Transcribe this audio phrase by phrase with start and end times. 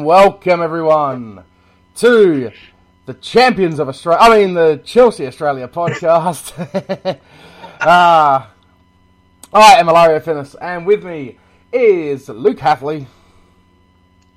[0.00, 1.44] and welcome everyone
[1.94, 2.50] to
[3.04, 4.18] the Champions of Australia.
[4.22, 6.54] I mean, the Chelsea Australia podcast.
[7.82, 8.46] uh,
[9.52, 11.36] I am Ilario Finnis, and with me
[11.70, 13.06] is Luke Hathley.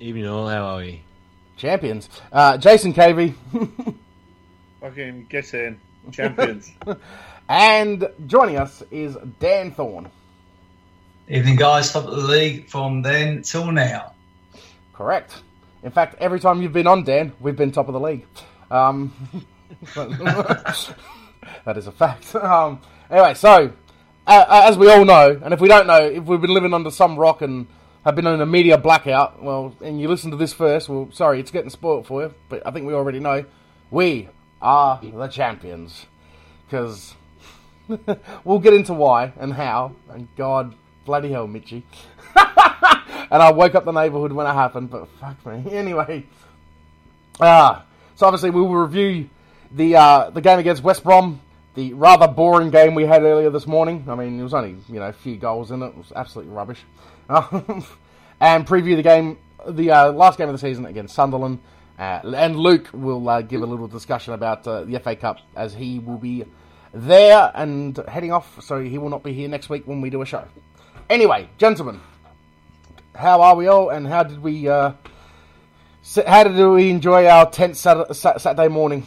[0.00, 1.02] Evening all, how are we?
[1.56, 2.10] Champions.
[2.30, 3.32] Uh, Jason Cavey.
[4.82, 5.80] Fucking get in.
[6.12, 6.72] Champions.
[7.48, 10.10] and joining us is Dan Thorne.
[11.26, 11.90] Evening, guys.
[11.90, 14.12] Top of the league from then till now.
[14.92, 15.42] Correct.
[15.84, 18.24] In fact, every time you've been on, Dan, we've been top of the league.
[18.70, 19.12] Um,
[19.94, 22.34] that is a fact.
[22.34, 23.70] Um, anyway, so
[24.26, 26.90] uh, as we all know, and if we don't know, if we've been living under
[26.90, 27.66] some rock and
[28.04, 31.38] have been in a media blackout, well, and you listen to this first, well, sorry,
[31.38, 33.44] it's getting spoilt for you, but I think we already know.
[33.90, 34.30] We
[34.62, 36.06] are the champions.
[36.64, 37.14] Because
[38.44, 41.82] we'll get into why and how, and God bloody hell, Michy.
[43.30, 45.64] and I woke up the neighbourhood when it happened, but fuck me.
[45.72, 46.24] Anyway,
[47.40, 47.82] uh,
[48.14, 49.28] so obviously we will review
[49.70, 51.40] the uh, the game against West Brom,
[51.74, 54.04] the rather boring game we had earlier this morning.
[54.08, 55.86] I mean, it was only you know a few goals in it.
[55.86, 56.80] It was absolutely rubbish.
[57.28, 61.60] and preview the game, the uh, last game of the season against Sunderland.
[61.98, 65.74] Uh, and Luke will uh, give a little discussion about uh, the FA Cup as
[65.74, 66.44] he will be
[66.92, 70.20] there and heading off, so he will not be here next week when we do
[70.22, 70.44] a show.
[71.08, 72.00] Anyway, gentlemen,
[73.14, 74.92] how are we all, and how did we uh,
[76.26, 79.06] how did we enjoy our tenth Saturday morning?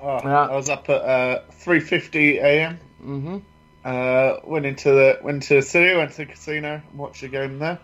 [0.00, 2.78] Oh, I was up at uh, three fifty a.m.
[3.02, 3.38] Mm-hmm.
[3.84, 7.58] Uh, went into the went to the city, went to the casino, watched the game
[7.58, 7.78] there.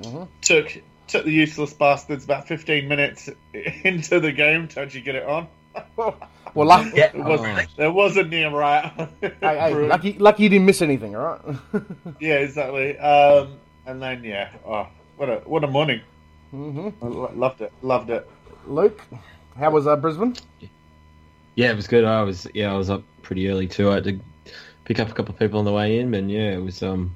[0.00, 0.24] Mm-hmm.
[0.42, 3.30] Took took the useless bastards about fifteen minutes
[3.84, 5.48] into the game to actually get it on.
[5.96, 6.16] well,
[6.54, 7.16] lucky, yeah.
[7.16, 7.58] was, oh.
[7.76, 8.92] there was a near right.
[9.22, 11.82] hey, hey, lucky, lucky you didn't miss anything, all right?
[12.20, 12.98] yeah, exactly.
[12.98, 16.00] Um, and then yeah, oh, what a what a morning.
[16.52, 17.38] Mm-hmm.
[17.38, 18.28] loved it, loved it.
[18.66, 19.00] Luke,
[19.56, 20.36] how was uh, Brisbane?
[21.54, 22.04] Yeah, it was good.
[22.04, 23.90] I was yeah, I was up pretty early too.
[23.90, 24.20] I had to
[24.84, 27.14] pick up a couple of people on the way in, and yeah, it was um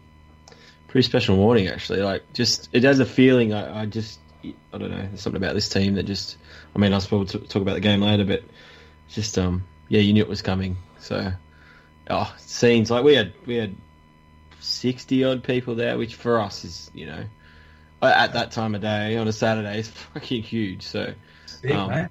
[0.88, 2.00] pretty special morning actually.
[2.00, 3.52] Like just it has a feeling.
[3.52, 5.02] I, I just I don't know.
[5.02, 6.36] There's something about this team that just.
[6.74, 8.42] I mean, I suppose we'll talk about the game later, but
[9.08, 10.76] just um yeah, you knew it was coming.
[10.98, 11.32] So
[12.10, 13.74] oh, scenes like we had we had
[14.60, 17.24] sixty odd people there, which for us is you know
[18.02, 20.82] at that time of day on a Saturday is fucking huge.
[20.82, 21.14] So
[21.62, 22.08] Big, um,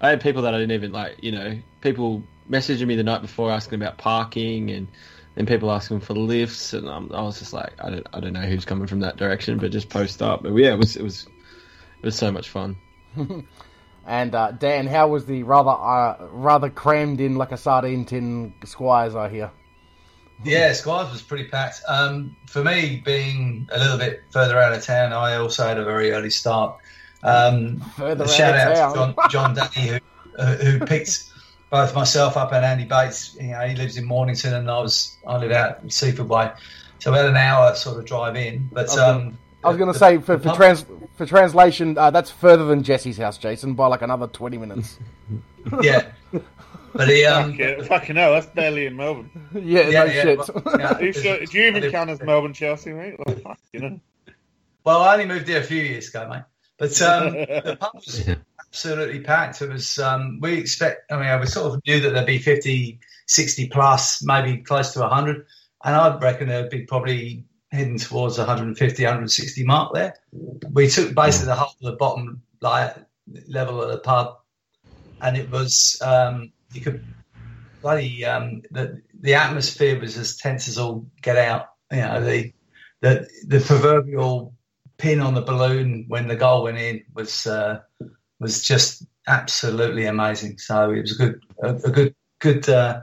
[0.00, 1.22] I had people that I didn't even like.
[1.22, 4.88] You know, people messaging me the night before asking about parking and
[5.34, 8.34] then people asking for lifts, and um, I was just like, I don't, I don't
[8.34, 10.42] know who's coming from that direction, but just post up.
[10.42, 11.26] But yeah, it was, it was,
[12.02, 12.76] it was so much fun.
[14.06, 18.52] and uh, Dan, how was the rather, uh, rather crammed in like a sardine tin
[18.64, 19.14] Squires?
[19.14, 19.50] I hear.
[20.44, 21.82] Yeah, Squires was pretty packed.
[21.88, 25.84] Um, for me, being a little bit further out of town, I also had a
[25.84, 26.76] very early start.
[27.22, 29.98] Um, further shout out, out to John, John Danny, who,
[30.38, 31.32] uh, who picked
[31.70, 33.36] both myself up and Andy Bates.
[33.40, 36.50] You know, he lives in Mornington, and I was I live out in Seaford Way,
[36.98, 38.68] so about an hour sort of drive in.
[38.72, 42.10] But I was um, I was going to say for, for, trans, for translation, uh,
[42.10, 44.98] that's further than Jesse's house, Jason, by like another twenty minutes.
[45.82, 46.10] yeah.
[46.94, 49.30] But he, um, Fuck fucking hell, that's barely in Melbourne.
[49.54, 50.38] yeah, yeah, no yeah, shit.
[50.38, 53.16] but, yeah, you sure, do you even count as Melbourne Chelsea, mate?
[53.26, 54.00] Like, fuck, you know.
[54.84, 56.42] Well, I only moved here a few years ago, mate.
[56.78, 59.62] But um, the pub was absolutely packed.
[59.62, 63.00] It was, um, we expect, I mean, we sort of knew that there'd be 50,
[63.26, 65.46] 60 plus, maybe close to 100.
[65.84, 70.14] And I reckon there'd be probably heading towards 150, 160 mark there.
[70.70, 72.96] We took basically the whole of the bottom like,
[73.48, 74.38] level of the pub,
[75.20, 77.04] and it was, um, you could
[77.80, 81.66] bloody, um, the, the atmosphere was as tense as all get out.
[81.90, 82.52] You know, the,
[83.00, 84.54] the, the proverbial
[84.98, 87.80] pin on the balloon when the goal went in was uh,
[88.38, 90.58] was just absolutely amazing.
[90.58, 93.00] So it was a good a, a good good uh,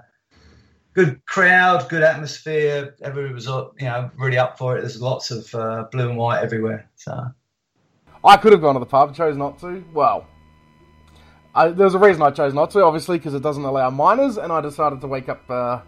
[0.93, 2.95] good crowd, good atmosphere.
[3.01, 4.81] Everybody was uh, you know really up for it.
[4.81, 6.89] There's lots of uh, blue and white everywhere.
[6.95, 7.27] So
[8.23, 9.83] I could have gone to the pub, chose not to.
[9.93, 10.25] Well.
[11.53, 14.37] I, there was a reason I chose not to, obviously, because it doesn't allow minors,
[14.37, 15.81] and I decided to wake up uh,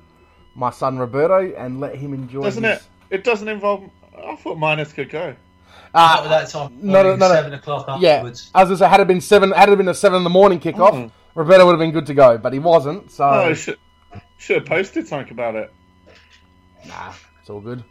[0.55, 2.43] my son Roberto and let him enjoy.
[2.43, 2.79] Doesn't his...
[2.79, 2.83] it?
[3.09, 3.89] It doesn't involve.
[4.17, 5.35] I thought minors could go.
[5.93, 6.77] Uh, not at that time.
[6.81, 7.33] no, no, no, no.
[7.33, 10.17] seven o'clock Yeah, as I said, had it been seven, had it been a seven
[10.17, 11.11] in the morning kickoff, Mm.
[11.35, 13.11] Roberto would have been good to go, but he wasn't.
[13.11, 13.77] So Oh, should
[14.37, 15.71] should have posted something about it.
[16.85, 17.83] nah, it's all good.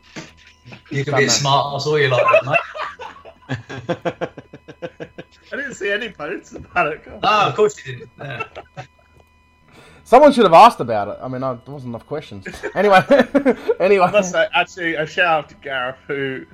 [0.91, 2.59] You can be a smart ass all you like, that,
[3.49, 5.09] mate.
[5.53, 7.05] I didn't see any posts about it.
[7.05, 7.15] God.
[7.15, 8.11] No, ah, of course you didn't.
[8.19, 8.45] Yeah.
[10.05, 11.19] Someone should have asked about it.
[11.23, 12.45] I mean, I, there wasn't enough questions.
[12.75, 13.01] Anyway,
[13.81, 16.47] anyway, I must say, actually, a shout out to Gareth, who,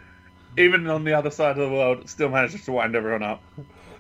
[0.59, 3.43] even on the other side of the world, still manages to wind everyone up.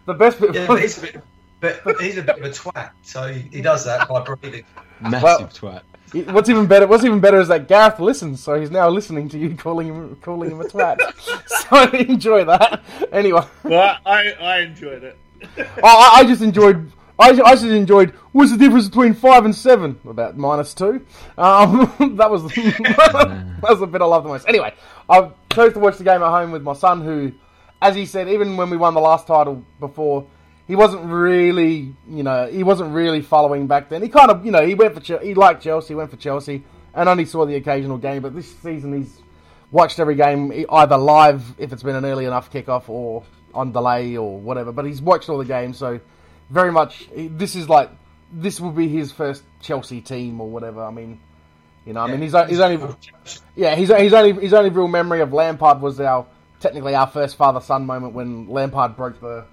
[0.04, 0.54] the best bit.
[0.54, 1.22] Yeah, but he's a bit,
[1.60, 4.64] but, but he's a bit of a twat, so he, he does that by breathing.
[5.00, 5.82] Massive twat.
[6.12, 6.86] What's even better?
[6.86, 10.16] What's even better is that Gareth listens, so he's now listening to you calling him
[10.22, 11.00] calling him a twat.
[11.68, 12.82] so enjoy that.
[13.12, 15.18] Anyway, Well, I, I enjoyed it.
[15.58, 16.90] I, I just enjoyed.
[17.18, 18.10] I, I just enjoyed.
[18.32, 19.98] What's the difference between five and seven?
[20.06, 21.04] About minus two.
[21.36, 24.46] Um, that was that was the bit I loved the most.
[24.48, 24.74] Anyway,
[25.08, 27.32] I chose to watch the game at home with my son, who,
[27.82, 30.26] as he said, even when we won the last title before,
[30.66, 34.02] he wasn't really, you know, he wasn't really following back then.
[34.02, 36.64] He kind of, you know, he went for he liked Chelsea, went for Chelsea,
[36.94, 38.22] and only saw the occasional game.
[38.22, 39.20] But this season, he's
[39.70, 43.24] watched every game either live if it's been an early enough kickoff or
[43.54, 44.72] on delay or whatever.
[44.72, 46.00] But he's watched all the games, so
[46.50, 47.90] very much this is like
[48.32, 50.82] this will be his first Chelsea team or whatever.
[50.82, 51.20] I mean,
[51.84, 52.94] you know, I mean, he's, he's only
[53.54, 56.26] yeah, he's, he's only his only real memory of Lampard was our
[56.58, 59.44] technically our first father son moment when Lampard broke the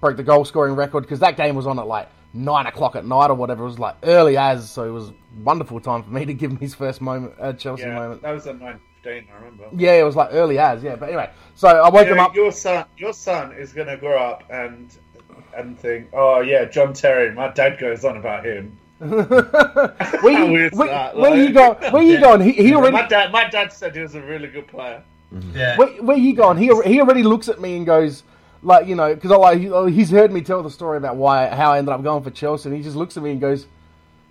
[0.00, 3.04] broke the goal scoring record because that game was on at like nine o'clock at
[3.04, 3.62] night or whatever.
[3.64, 6.50] It was like early as, so it was a wonderful time for me to give
[6.50, 8.22] him his first moment at Chelsea Yeah, moment.
[8.22, 9.26] that was at nine fifteen.
[9.32, 9.64] I remember.
[9.76, 10.96] Yeah, it was like early as, yeah.
[10.96, 12.34] But anyway, so I woke You him know, up.
[12.34, 14.94] Your son, your son is going to grow up and
[15.56, 17.32] and think, oh yeah, John Terry.
[17.34, 18.78] My dad goes on about him.
[18.98, 19.22] where
[20.00, 21.80] How you, weird's where, that, where you like?
[21.80, 21.90] go?
[21.92, 22.40] Where you going?
[22.40, 25.02] He, he already My dad, my dad said he was a really good player.
[25.32, 25.56] Mm-hmm.
[25.56, 25.76] Yeah.
[25.76, 26.56] where, where you going?
[26.58, 28.22] He he already looks at me and goes,
[28.62, 31.72] like you know, because like oh, he's heard me tell the story about why how
[31.72, 33.66] I ended up going for Chelsea, and he just looks at me and goes.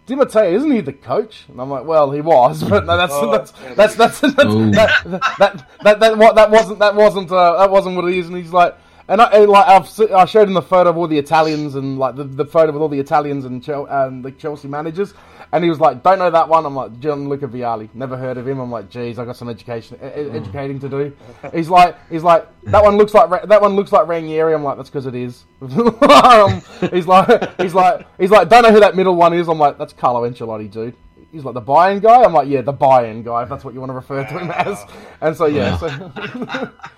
[0.06, 1.44] Di Matteo, isn't he the coach?
[1.50, 4.72] And I'm like, well, he was, but no, that's Oh, that's, that's, that's, that's, Ooh.
[4.72, 5.04] that,
[5.38, 8.30] that, that, that, what, that wasn't that wasn't uh, that wasn't what it is.
[8.30, 8.78] And he's like,
[9.08, 11.98] and I and, like I've, I showed him the photo of all the Italians and
[11.98, 15.14] like the, the photo with all the Italians and Chel- and the Chelsea managers,
[15.52, 16.66] and he was like, don't know that one.
[16.66, 18.60] I'm like, Gianluca Vialli, never heard of him.
[18.60, 21.16] I'm like, geez, I got some education e- e- educating to do.
[21.54, 24.54] He's like, he's like, that one looks like Ra- that one looks like Ranieri.
[24.54, 25.46] I'm like, that's because it is.
[25.62, 26.62] um,
[26.92, 29.48] he's like, he's like, he's like, don't know who that middle one is.
[29.48, 30.96] I'm like, that's Carlo Ancelotti, dude.
[31.32, 32.24] He's like the Bayern guy.
[32.24, 34.50] I'm like, yeah, the Bayern guy, if that's what you want to refer to him
[34.52, 34.84] as.
[35.22, 35.88] And so yeah, so,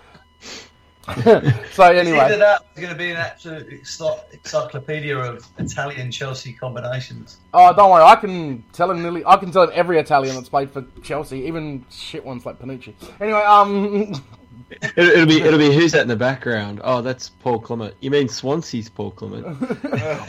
[1.72, 7.38] so anyway, Either that is going to be an absolute encyclopedia of Italian Chelsea combinations.
[7.54, 8.04] Oh, don't worry.
[8.04, 9.26] I can tell him nearly.
[9.26, 12.94] I can tell him every Italian that's played for Chelsea, even shit ones like Panucci.
[13.20, 14.14] Anyway, um,
[14.72, 16.82] It'll, it'll be it'll be who's that in the background?
[16.84, 17.96] Oh, that's Paul Clement.
[18.02, 19.46] You mean Swansea's Paul Clement?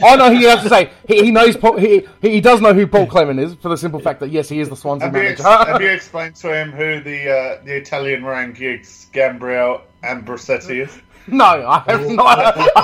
[0.03, 1.55] oh no, he has to say he, he knows.
[1.55, 4.49] Paul, he he does know who Paul Clement is for the simple fact that yes,
[4.49, 5.43] he is the Swansea Have you, manager.
[5.47, 10.81] ex- have you explained to him who the uh, the Italian rank gigs Gabriel Ambrosetti
[10.83, 10.99] is?
[11.27, 12.37] no, I have not.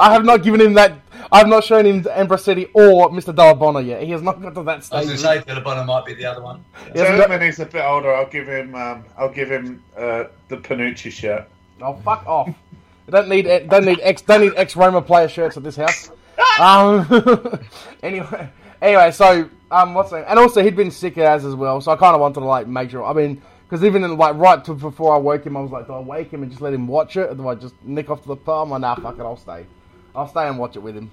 [0.00, 0.94] I have not given him that.
[1.32, 3.34] I have not shown him Ambrosetti or Mr.
[3.34, 4.02] Dalla Bona yet.
[4.02, 4.96] He has not got to that stage.
[4.96, 5.44] I was going stage.
[5.44, 6.64] to say Villabona might be the other one.
[6.92, 9.28] He hasn't Tell him got- when he's a bit older, I'll give him um, I'll
[9.32, 11.48] give him uh, the Panucci shirt.
[11.80, 12.54] Oh fuck off!
[13.10, 16.10] don't need don't need ex don't need ex Roma player shirts at this house.
[16.60, 17.06] Um,
[18.02, 18.48] anyway,
[18.82, 20.26] anyway, so um, what's that?
[20.28, 22.66] And also he'd been sick as as well, so I kind of wanted to like
[22.66, 23.04] make sure.
[23.04, 25.86] I mean, because even in, like right to before I woke him, I was like,
[25.86, 28.10] do I wake him and just let him watch it, or do I just nick
[28.10, 28.64] off to the pub?
[28.64, 29.64] I'm like, nah, fuck it, I'll stay.
[30.16, 31.10] I'll stay and watch it with him.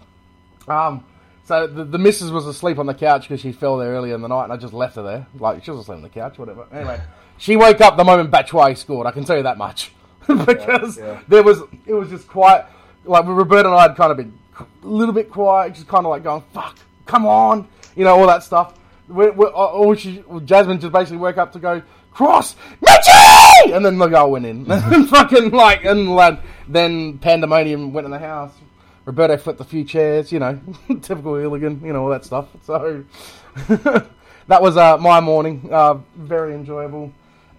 [0.68, 1.04] Um,
[1.46, 4.22] so the, the missus was asleep on the couch because she fell there earlier in
[4.22, 5.28] the night, and I just left her there.
[5.38, 6.66] Like she was asleep on the couch, whatever.
[6.72, 7.02] Anyway,
[7.38, 9.08] she woke up the moment Batshuayi scored.
[9.08, 9.92] I can tell you that much
[10.28, 11.20] because Yeah, yeah.
[11.28, 12.66] there was it was just quiet.
[13.06, 16.10] Like Roberto and I had kind of been a little bit quiet, just kind of
[16.10, 18.80] like going, "Fuck, come on," you know, all that stuff.
[19.10, 21.82] We, we, all she, Jasmine just basically woke up to go
[22.14, 24.66] cross, Michy, and then the goal went in.
[24.72, 28.54] and fucking like, and like, then pandemonium went in the house.
[29.06, 30.60] Roberto flipped a few chairs, you know,
[31.02, 32.48] typical hooligan, you know, all that stuff.
[32.64, 33.04] So
[34.48, 35.70] that was uh, my morning.
[35.72, 37.12] Uh, very enjoyable.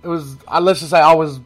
[0.02, 0.36] It was.
[0.46, 1.40] Uh, let's just say I was.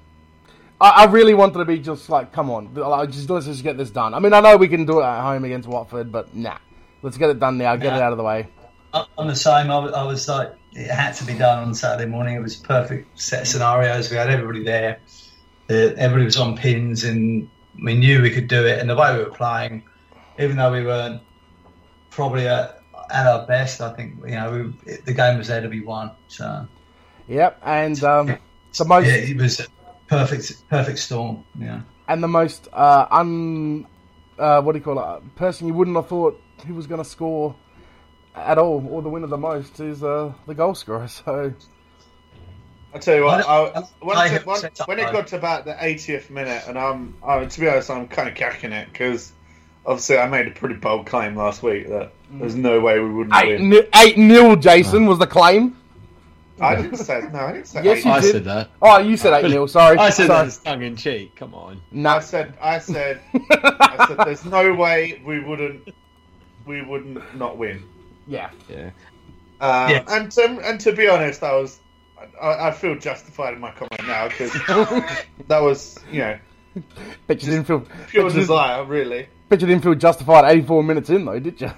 [0.81, 3.76] I, I really wanted to be just like, come on, like, just let's just get
[3.76, 4.14] this done.
[4.14, 6.59] I mean, I know we can do it at home against Watford, but nah,
[7.02, 7.75] let's get it done now.
[7.76, 8.49] Get it out of the way.
[8.93, 9.71] I'm the same.
[9.71, 12.37] I was, I was like, it had to be done on Saturday morning.
[12.37, 14.11] It was a perfect set of scenarios.
[14.11, 15.00] We had everybody there.
[15.71, 17.49] Uh, everybody was on pins, and
[17.83, 18.78] we knew we could do it.
[18.78, 19.83] And the way we were playing,
[20.38, 21.21] even though we weren't
[22.11, 22.80] probably at,
[23.11, 26.11] at our best, I think you know we, the game was there to be won.
[26.28, 26.66] So
[27.28, 28.26] Yep, and um,
[28.76, 29.66] the most yeah, it was a
[30.09, 31.45] perfect, perfect storm.
[31.59, 31.80] Yeah.
[32.09, 33.87] and the most uh, un
[34.38, 35.37] uh, what do you call it?
[35.37, 37.54] Person you wouldn't have thought who was going to score
[38.35, 41.09] at all or the winner the most is uh, the goal scorer.
[41.25, 41.52] So
[42.95, 45.66] I tell you what, I- I, when, I it- when, when it got to about
[45.66, 49.33] the 80th minute, and I'm, I, to be honest, I'm kind of cacking it because
[49.88, 53.35] obviously I made a pretty bold claim last week that there's no way we wouldn't
[53.35, 53.71] eight win.
[53.71, 54.54] ni- eight nil.
[54.54, 55.76] Jason was the claim.
[56.61, 57.38] I didn't say no.
[57.38, 57.85] I didn't say.
[57.85, 58.04] Yes, eight.
[58.04, 58.33] you I did.
[58.33, 58.71] said that.
[58.83, 59.66] Oh, you said 8 0.
[59.66, 59.97] Sorry.
[59.97, 60.49] I said sorry.
[60.49, 61.37] that tongue in cheek.
[61.37, 61.80] Come on.
[62.04, 62.54] I said.
[62.61, 63.21] I said.
[63.52, 64.26] I said.
[64.26, 65.88] There's no way we wouldn't.
[66.66, 67.85] We wouldn't not win.
[68.26, 68.50] Yeah.
[68.68, 68.90] Yeah.
[69.61, 70.04] Um, Yes.
[70.09, 71.78] And to, and to be honest, I was.
[72.42, 74.52] I, I feel justified in my comment now because
[75.47, 76.38] that was you know
[77.28, 77.80] Bet you didn't feel.
[77.80, 79.28] pure bet you didn't- desire, really.
[79.49, 81.71] Bet you didn't feel justified 84 minutes in, though, did you?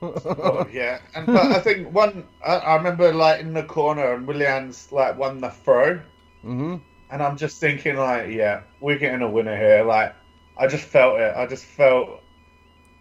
[0.00, 2.26] Oh, yeah, and but I think one.
[2.46, 6.00] I, I remember like in the corner and Williams like won the throw,
[6.42, 6.76] hmm
[7.10, 9.82] and I'm just thinking like, yeah, we're getting a winner here.
[9.82, 10.14] Like,
[10.56, 11.34] I just felt it.
[11.36, 12.22] I just felt.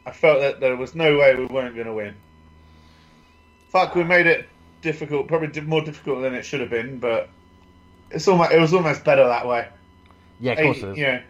[0.05, 2.15] I felt that there was no way we weren't going to win.
[3.69, 4.47] Fuck, we made it
[4.81, 5.27] difficult.
[5.27, 7.29] Probably more difficult than it should have been, but
[8.09, 8.51] it's almost.
[8.51, 9.67] It was almost better that way.
[10.39, 10.97] Yeah, of course 80, it is.
[10.97, 11.21] you know,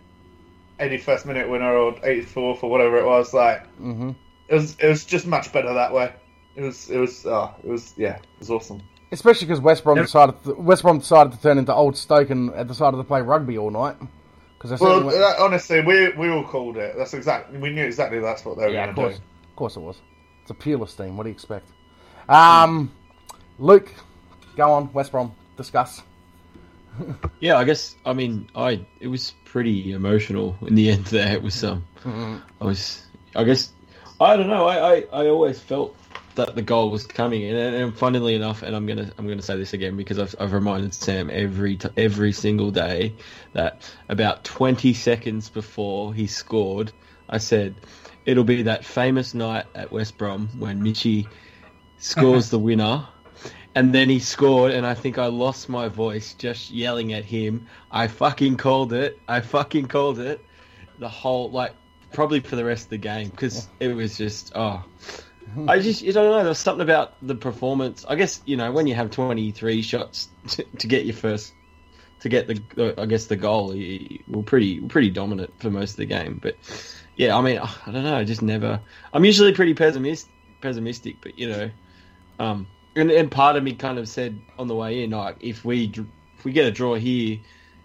[0.79, 3.33] 81st minute winner or 84th or whatever it was.
[3.33, 4.11] Like, hmm
[4.47, 4.77] it was.
[4.79, 6.13] It was just much better that way.
[6.55, 6.89] It was.
[6.89, 7.25] It was.
[7.25, 7.93] Oh, it was.
[7.97, 8.81] Yeah, it was awesome.
[9.11, 12.51] Especially because West Brom decided to, West Brom decided to turn into Old Stoke and
[12.51, 13.95] uh, decided to play rugby all night.
[14.57, 16.95] Because Well, uh, honestly, we we all called it.
[16.97, 17.57] That's exactly.
[17.57, 19.21] We knew exactly that's what they were yeah, going to do.
[19.49, 19.97] of course it was.
[20.41, 21.17] It's a Pulis team.
[21.17, 21.69] What do you expect?
[22.29, 22.91] Um,
[23.59, 23.93] Luke,
[24.55, 24.91] go on.
[24.93, 26.01] West Brom, discuss.
[27.39, 27.95] Yeah, I guess.
[28.05, 31.05] I mean, I it was pretty emotional in the end.
[31.05, 31.63] There, it was.
[31.63, 31.85] Um.
[32.61, 33.05] I was.
[33.35, 33.71] I guess.
[34.19, 34.67] I don't know.
[34.67, 35.95] I, I, I always felt
[36.37, 39.57] that the goal was coming, and, and funnily enough, and I'm gonna I'm gonna say
[39.57, 43.13] this again because I've, I've reminded Sam every t- every single day
[43.53, 46.91] that about 20 seconds before he scored,
[47.27, 47.75] I said
[48.25, 51.27] it'll be that famous night at West Brom when Michy
[51.97, 53.07] scores the winner.
[53.77, 57.67] And then he scored, and I think I lost my voice just yelling at him.
[57.91, 59.19] I fucking called it.
[59.27, 60.43] I fucking called it.
[60.97, 61.73] The whole, like,
[62.11, 64.83] probably for the rest of the game, because it was just, oh.
[65.67, 68.03] I just, you don't know, there was something about the performance.
[68.09, 71.53] I guess, you know, when you have 23 shots to, to get your first,
[72.21, 75.69] to get the, the I guess, the goal, you, you were pretty, pretty dominant for
[75.69, 76.39] most of the game.
[76.41, 76.55] But,
[77.15, 78.81] yeah, I mean, I don't know, I just never,
[79.13, 80.27] I'm usually pretty pessimist,
[80.61, 81.69] pessimistic, but, you know,
[82.39, 82.65] um,
[82.97, 85.91] and, and part of me kind of said on the way in, like if we
[86.37, 87.39] if we get a draw here,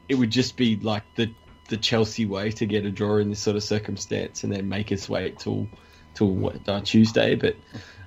[0.08, 1.34] it would just be like the
[1.68, 4.92] the Chelsea way to get a draw in this sort of circumstance, and then make
[4.92, 5.68] us wait till
[6.14, 7.36] till what, uh, Tuesday.
[7.36, 7.56] But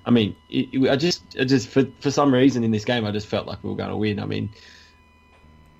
[0.06, 3.06] I mean, it, it- I just I just for for some reason in this game,
[3.06, 4.20] I just felt like we were going to win.
[4.20, 4.54] I mean.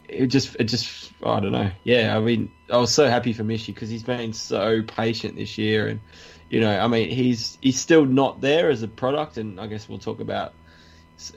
[0.08, 1.72] It just, it just, I don't know.
[1.84, 5.58] Yeah, I mean, I was so happy for Michy because he's been so patient this
[5.58, 6.02] year, and
[6.50, 9.90] you know, I mean, he's he's still not there as a product, and I guess
[9.90, 10.54] we'll talk about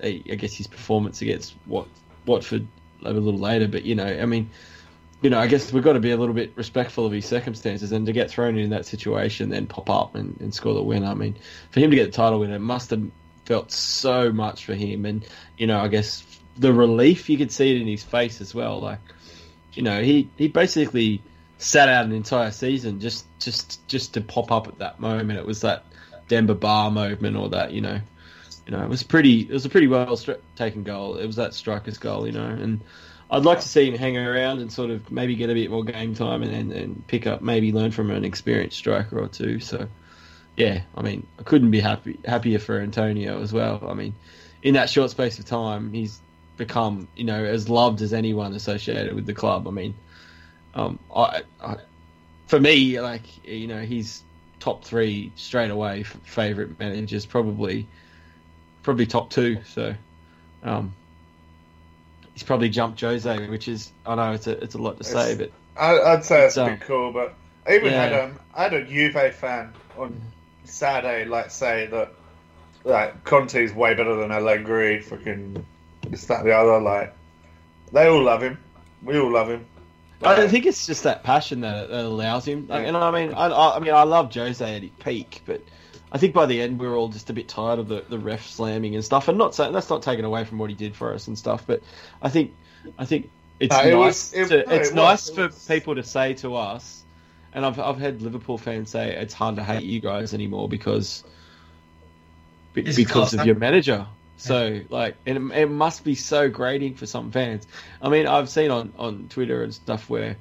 [0.02, 1.86] Eh, I guess his performance against what
[2.26, 2.66] Watford
[3.04, 3.68] a little later.
[3.68, 4.50] But you know, I mean,
[5.22, 7.92] you know, I guess we've got to be a little bit respectful of his circumstances,
[7.92, 11.04] and to get thrown in that situation, then pop up and, and score the win.
[11.04, 11.36] I mean,
[11.70, 13.02] for him to get the title win, it must have
[13.44, 16.24] felt so much for him, and you know, I guess
[16.56, 18.80] the relief you could see it in his face as well.
[18.80, 19.00] Like,
[19.72, 21.22] you know, he he basically
[21.58, 25.38] sat out an entire season just just just to pop up at that moment.
[25.38, 25.84] It was that
[26.28, 28.00] Demba Ba moment, or that you know
[28.68, 29.40] you know, it was pretty.
[29.40, 31.16] It was a pretty well stri- taken goal.
[31.16, 32.82] It was that striker's goal, you know, and
[33.30, 35.84] I'd like to see him hang around and sort of maybe get a bit more
[35.84, 39.58] game time and, and, and pick up, maybe learn from an experienced striker or two.
[39.60, 39.88] So,
[40.54, 43.88] yeah, I mean, I couldn't be happy happier for Antonio as well.
[43.88, 44.14] I mean,
[44.62, 46.20] in that short space of time, he's
[46.58, 49.66] become, you know, as loved as anyone associated with the club.
[49.66, 49.94] I mean,
[50.74, 51.76] um, I, I
[52.48, 54.22] for me, like you know, he's
[54.60, 57.86] top three straight away favorite managers probably
[58.88, 59.58] probably top two.
[59.66, 59.94] So
[60.62, 60.94] um,
[62.32, 65.34] he's probably jumped Jose, which is I know it's a it's a lot to say,
[65.34, 67.34] but I, I'd say it's It's, a um, bit cool, but
[67.66, 68.02] I even yeah.
[68.02, 70.18] had um, I had a Juve fan on
[70.64, 72.14] Saturday like say that
[72.84, 75.02] like Conte's way better than Allegri.
[75.02, 75.66] Fucking
[76.08, 76.80] this that the other.
[76.80, 77.14] Like
[77.92, 78.56] they all love him.
[79.02, 79.66] We all love him.
[80.22, 82.68] I don't think it's just that passion that, that allows him.
[82.68, 85.60] Like, and I mean, I, I, I mean, I love Jose at his peak, but
[86.10, 88.18] I think by the end we were all just a bit tired of the, the
[88.18, 89.28] ref slamming and stuff.
[89.28, 91.64] And not saying that's not taken away from what he did for us and stuff,
[91.66, 91.82] but
[92.22, 92.54] I think
[92.98, 94.32] I think it's No, it nice.
[94.32, 96.54] was- it- to, no, it's it was- nice it for was- people to say to
[96.56, 97.02] us,
[97.52, 101.24] and I've I've had Liverpool fans say it's hard to hate you guys anymore because
[102.74, 104.06] be- It's because of your manager.
[104.40, 107.66] So like, it, it must be so grating for some fans.
[108.00, 110.36] I mean, I've seen on, on Twitter and stuff where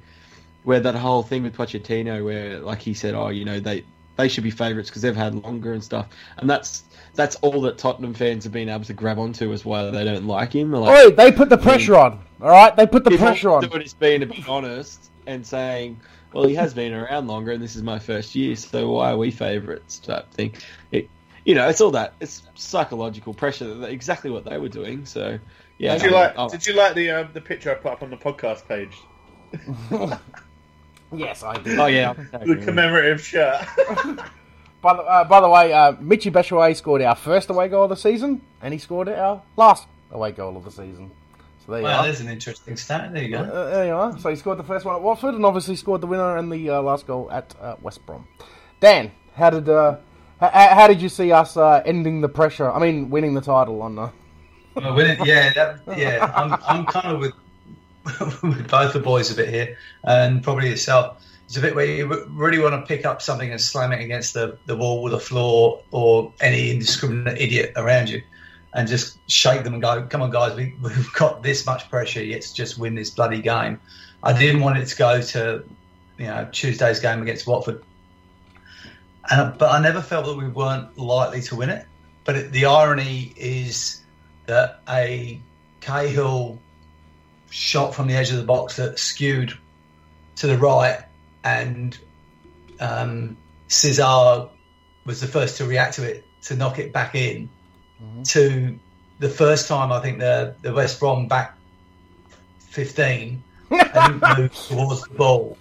[0.62, 3.84] where that whole thing with Pochettino, where like he said, oh, you know, they
[4.18, 6.82] they should be favourites because they've had longer and stuff, and that's
[7.14, 10.26] that's all that Tottenham fans have been able to grab onto as why they don't
[10.26, 10.72] like him.
[10.72, 12.20] Like, Oi, they put the pressure on.
[12.42, 13.62] All right, they put the if pressure on.
[13.62, 15.98] he's doing is being a bit honest and saying,
[16.32, 19.16] well, he has been around longer, and this is my first year, so why are
[19.16, 19.98] we favourites?
[19.98, 20.52] Type thing.
[20.92, 21.08] It,
[21.44, 22.12] you know, it's all that.
[22.20, 23.72] It's psychological pressure.
[23.74, 25.06] that- Exactly what they were doing.
[25.06, 25.38] So,
[25.78, 25.94] Yeah.
[25.96, 26.34] Did you like?
[26.36, 28.96] oh, Did you like the um, the picture I put up on the podcast page?
[31.12, 31.78] Yes, I did.
[31.78, 32.12] oh yeah.
[32.32, 33.64] The commemorative shirt.
[34.80, 37.90] By the, uh, by the way, uh, Michy Batshuayi scored our first away goal of
[37.90, 41.10] the season, and he scored our last away goal of the season.
[41.66, 41.88] So there you go.
[41.90, 42.04] Well, are.
[42.04, 43.12] there's an interesting stat.
[43.12, 43.38] There you go.
[43.38, 44.16] Uh, there you are.
[44.20, 46.70] So he scored the first one at Watford, and obviously scored the winner and the
[46.70, 48.28] uh, last goal at uh, West Brom.
[48.78, 49.96] Dan, how did uh,
[50.40, 52.70] h- h- how did you see us uh, ending the pressure?
[52.70, 54.12] I mean, winning the title on the.
[54.76, 56.32] Well, when it, yeah, that, yeah.
[56.36, 57.32] I'm, I'm kind of with
[58.42, 61.24] with both the boys a bit here, and probably yourself.
[61.46, 64.34] It's a bit where you really want to pick up something and slam it against
[64.34, 68.22] the, the wall, or the floor, or any indiscriminate idiot around you,
[68.74, 72.22] and just shake them and go, "Come on, guys, we, we've got this much pressure.
[72.22, 73.80] Let's just win this bloody game."
[74.22, 75.64] I didn't want it to go to,
[76.18, 77.82] you know, Tuesday's game against Watford,
[79.30, 81.86] and but I never felt that we weren't likely to win it.
[82.24, 84.02] But it, the irony is
[84.46, 85.40] that a
[85.80, 86.58] Cahill
[87.50, 89.56] shot from the edge of the box that skewed
[90.36, 91.04] to the right,
[91.44, 91.98] and
[92.80, 93.36] um,
[93.68, 94.48] Cesar
[95.04, 97.48] was the first to react to it to knock it back in.
[98.24, 98.78] To
[99.18, 101.56] the first time, I think the the West Brom back
[102.58, 105.58] fifteen and moved towards the ball.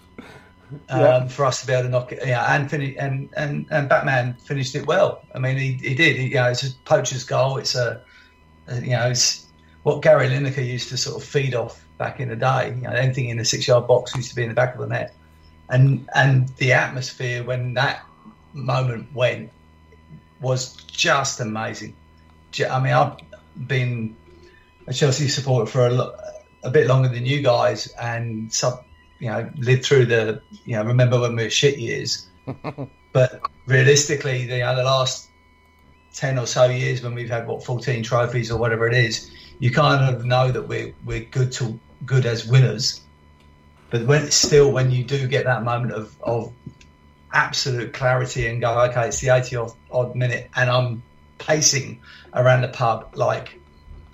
[0.90, 1.30] Um.
[1.30, 4.34] For us to be able to knock it, yeah, and finish, and, and and Batman
[4.34, 5.24] finished it well.
[5.34, 6.18] I mean, he, he did.
[6.18, 7.58] He, you know, it's a poacher's goal.
[7.58, 8.02] It's a,
[8.70, 9.47] you know, it's
[9.88, 12.74] what Gary Lineker used to sort of feed off back in the day.
[12.76, 14.82] You know, anything in the six yard box used to be in the back of
[14.82, 15.16] the net,
[15.70, 18.04] and and the atmosphere when that
[18.52, 19.50] moment went
[20.42, 21.96] was just amazing.
[22.70, 23.16] I mean, I've
[23.66, 24.18] been
[24.88, 28.84] a Chelsea supporter for a, a bit longer than you guys, and sub,
[29.20, 32.28] you know, lived through the, you know, remember when we were shit years.
[33.14, 35.30] but realistically, the, you know, the last
[36.14, 39.72] ten or so years, when we've had what fourteen trophies or whatever it is, you
[39.72, 43.02] kind of know that we're we're good to good as winners.
[43.90, 46.54] But when still, when you do get that moment of, of
[47.34, 51.04] absolute clarity and go, okay, it's the 80th odd minute, and I'm
[51.38, 52.02] pacing
[52.34, 53.60] around the pub like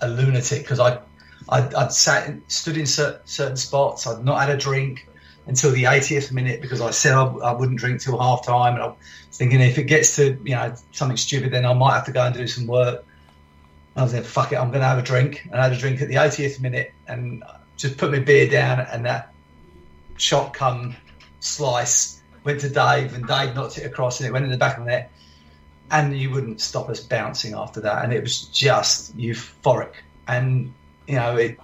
[0.00, 1.00] a lunatic because I,
[1.48, 4.06] I'd, I'd sat, in, stood in cer- certain spots.
[4.06, 5.08] I'd not had a drink
[5.46, 8.82] until the 80th minute because I said I, I wouldn't drink till half time, and
[8.82, 8.94] I'm
[9.32, 12.24] thinking if it gets to you know something stupid, then I might have to go
[12.24, 13.04] and do some work.
[13.96, 15.44] I was like, fuck it, I'm going to have a drink.
[15.44, 17.44] And I had a drink at the 80th minute and
[17.76, 19.32] just put my beer down, and that
[20.16, 20.96] shot come
[21.40, 24.78] slice went to Dave, and Dave knocked it across, and it went in the back
[24.78, 25.10] of the net.
[25.90, 29.92] And you wouldn't stop us bouncing after that, and it was just euphoric.
[30.26, 30.72] And
[31.06, 31.58] you know, it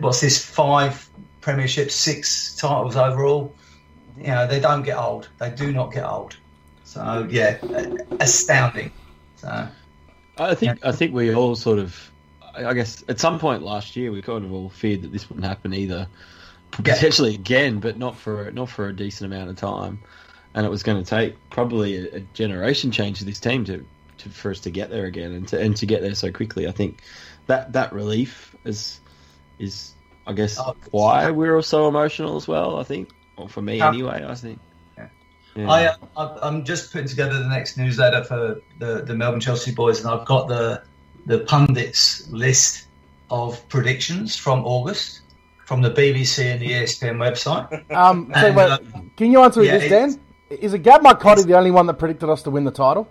[0.00, 1.08] what's this five
[1.40, 3.54] premierships, six titles overall.
[4.18, 5.28] You know, they don't get old.
[5.38, 6.36] They do not get old.
[6.84, 7.58] So yeah,
[8.20, 8.92] astounding.
[9.36, 9.68] So
[10.38, 12.10] I think I think we all sort of,
[12.54, 15.46] I guess, at some point last year we kind of all feared that this wouldn't
[15.46, 16.08] happen either,
[16.70, 20.00] potentially again, but not for not for a decent amount of time,
[20.54, 23.86] and it was going to take probably a, a generation change of this team to,
[24.18, 26.66] to for us to get there again and to and to get there so quickly.
[26.68, 27.02] I think
[27.46, 29.00] that that relief is
[29.58, 29.94] is
[30.26, 32.78] I guess Oh, why we're all so emotional as well.
[32.78, 34.24] I think, or for me anyway.
[34.26, 34.60] I think.
[35.56, 35.64] Yeah.
[35.64, 35.70] Yeah.
[35.70, 35.96] I, uh,
[36.42, 40.08] I, I'm just putting together the next newsletter for the, the Melbourne Chelsea boys, and
[40.08, 40.82] I've got the
[41.26, 42.86] the pundits list
[43.30, 45.22] of predictions from August
[45.64, 47.66] from the BBC and the ESPN website.
[47.90, 48.78] Um, so And, wait, uh,
[49.16, 50.22] can you answer yeah, this, it's- Dan?
[50.60, 53.08] Is it Gab Marcotti the only one that predicted us to win the title?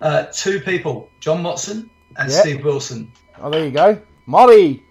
[0.00, 2.40] Uh, two people, John Watson and Yeah.
[2.40, 3.10] Steve Wilson.
[3.40, 4.84] Oh, there you go, Monty.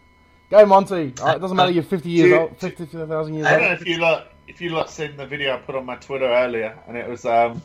[0.49, 1.13] Go, Monty.
[1.21, 1.71] All right, it doesn't matter.
[1.71, 3.55] You're 50 years Do- old, 50,000 years old.
[3.55, 5.85] I don't know if you lot if you lot seen the video I put on
[5.85, 7.61] my Twitter earlier, and it was um,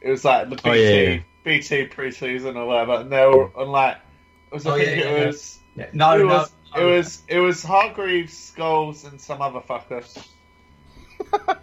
[0.00, 1.18] it was like the BT Oh, yeah, yeah.
[1.44, 3.98] BT preseason or whatever, and they were on like
[4.50, 5.26] it was I Oh, think yeah, it yeah, yeah.
[5.26, 5.86] was Yeah.
[5.92, 6.80] No, it no, was no.
[6.88, 10.04] it was it was Hargreaves, Scholes, and some other fucker,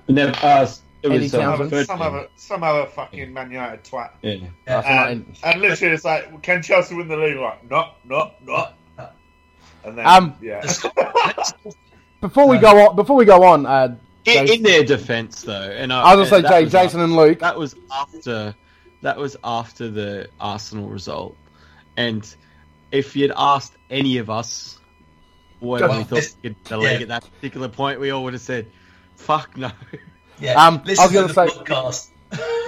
[0.07, 0.67] Never, uh,
[1.03, 4.11] it was some um, other, some other some other fucking Man United twat.
[4.21, 4.47] Yeah.
[4.67, 4.81] Yeah.
[4.81, 7.37] So not And, and literally, it's like, can Chelsea win the league?
[7.37, 8.69] Like, no, no, no.
[9.83, 10.61] And then, Um, yeah.
[12.21, 12.61] Before we No.
[12.61, 16.01] go on, before we go on, uh, In, Jason- in their defence, though, and I,
[16.01, 17.39] I was gonna say Jay, was Jason after- and Luke.
[17.39, 18.55] That was after
[19.01, 21.35] that was after the Arsenal result,
[21.97, 22.33] and
[22.91, 24.79] if you'd asked any of us
[25.59, 26.99] whether Well, we thought this- we could the league yeah.
[27.01, 28.67] at that particular point, we all would have said,
[29.15, 29.71] "Fuck no."
[30.39, 30.53] Yeah.
[30.53, 32.09] Um, I was gonna say- podcast.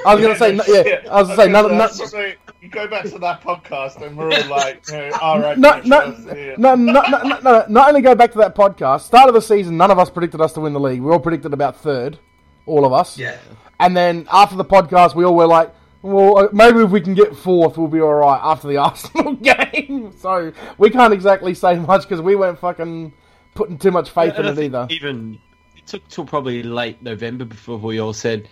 [0.06, 3.04] I was gonna say, yeah, I was gonna say, none, none, probably- you go back
[3.04, 6.10] to that podcast, and we're all like, you all right, no, no,
[6.58, 9.01] no, no, no, no, no, not only go back to that podcast.
[9.01, 10.99] Start of the season, none of us predicted us to win the league.
[10.99, 12.17] We all predicted about third,
[12.65, 13.19] all of us.
[13.19, 13.38] Yeah.
[13.80, 17.13] And then after the podcast, we all were like, Well, uh, maybe if we can
[17.13, 20.13] get fourth, we'll be all right after the Arsenal game.
[20.19, 23.13] So we can't exactly say much because we weren't fucking
[23.54, 24.88] putting too much faith And in it either.
[24.89, 25.38] Even
[25.78, 28.47] it took till probably late November before we all said,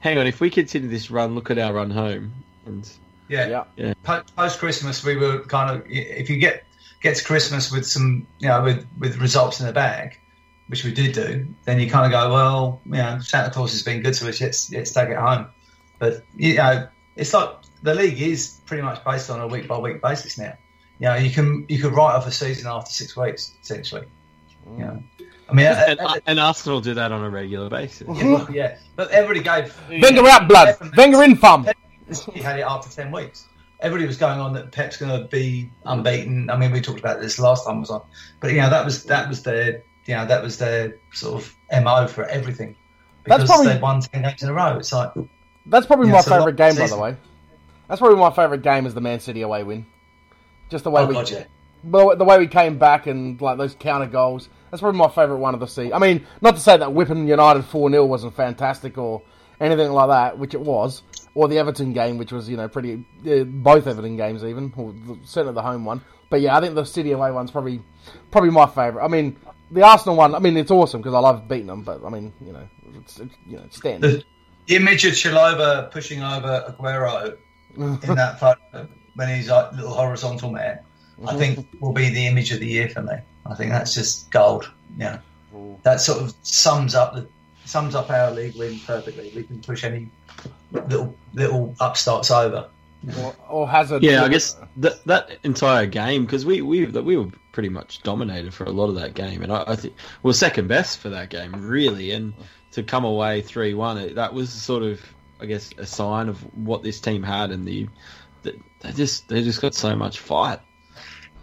[0.00, 2.32] "Hang on, if we continue this run, look at our run home."
[2.64, 2.90] And
[3.28, 3.64] Yeah.
[3.76, 3.94] Yeah.
[4.36, 6.64] Post Christmas, we were kind of if you get
[7.02, 10.18] get to Christmas with some you know with with results in the bag,
[10.68, 13.82] which we did do, then you kind of go, well, you know, Santa Claus has
[13.82, 14.40] been good to us.
[14.40, 15.46] Let's let's take it home.
[15.98, 17.50] But you know, it's like
[17.82, 20.54] the league is pretty much based on a week by week basis now.
[21.00, 24.06] You know, you can you could write off a season after six weeks essentially.
[24.72, 25.02] You know,
[25.48, 28.06] I mean, and, uh, and Arsenal do that on a regular basis.
[28.16, 30.76] yeah, but- yeah, but everybody gave Wenger out, blood.
[30.96, 31.66] Wenger in, thumb.
[32.34, 33.46] he had it after 10 weeks.
[33.80, 36.50] Everybody was going on that Pep's going to be unbeaten.
[36.50, 38.02] I mean, we talked about this last time I was on,
[38.40, 41.54] but you know that was that was their you know that was their sort of
[41.84, 42.74] mo for everything
[43.24, 44.76] That's because probably- they won 10 games in a row.
[44.76, 45.12] It's like
[45.66, 47.16] That's probably my favourite game, by the way.
[47.86, 49.86] That's probably my favourite game is the Man City away win.
[50.70, 51.44] Just the way oh we, god, yeah.
[51.84, 54.48] the way we came back and like those counter goals.
[54.70, 55.94] That's probably my favourite one of the season.
[55.94, 59.22] I mean, not to say that whipping United four 0 wasn't fantastic or
[59.60, 61.02] anything like that, which it was,
[61.38, 64.92] or the Everton game, which was you know pretty uh, both Everton games even, or
[64.92, 66.02] the- certainly the home one.
[66.30, 67.80] But yeah, I think the City away one's probably
[68.32, 69.04] probably my favourite.
[69.04, 69.36] I mean,
[69.70, 70.34] the Arsenal one.
[70.34, 73.18] I mean, it's awesome because I love beating them, but I mean, you know, it's,
[73.46, 74.24] you know, it's standard.
[74.66, 77.36] The image of Chalobah pushing over Aguero
[77.76, 80.80] in that photo when he's like little horizontal man,
[81.24, 83.14] I think will be the image of the year for me.
[83.46, 84.68] I think that's just gold.
[84.98, 85.20] Yeah,
[85.84, 87.28] that sort of sums up the
[87.64, 89.30] sums up our league win perfectly.
[89.36, 90.10] We can push any
[90.72, 92.68] little little upstarts over.
[93.18, 94.02] or, or Hazard.
[94.02, 98.52] Yeah, I guess that that entire game because we we we were pretty much dominated
[98.54, 101.10] for a lot of that game, and I, I think we were second best for
[101.10, 102.34] that game really, and
[102.72, 105.00] to come away three one, that was sort of
[105.40, 107.88] I guess a sign of what this team had, and the,
[108.42, 110.60] the they just they just got so much fight.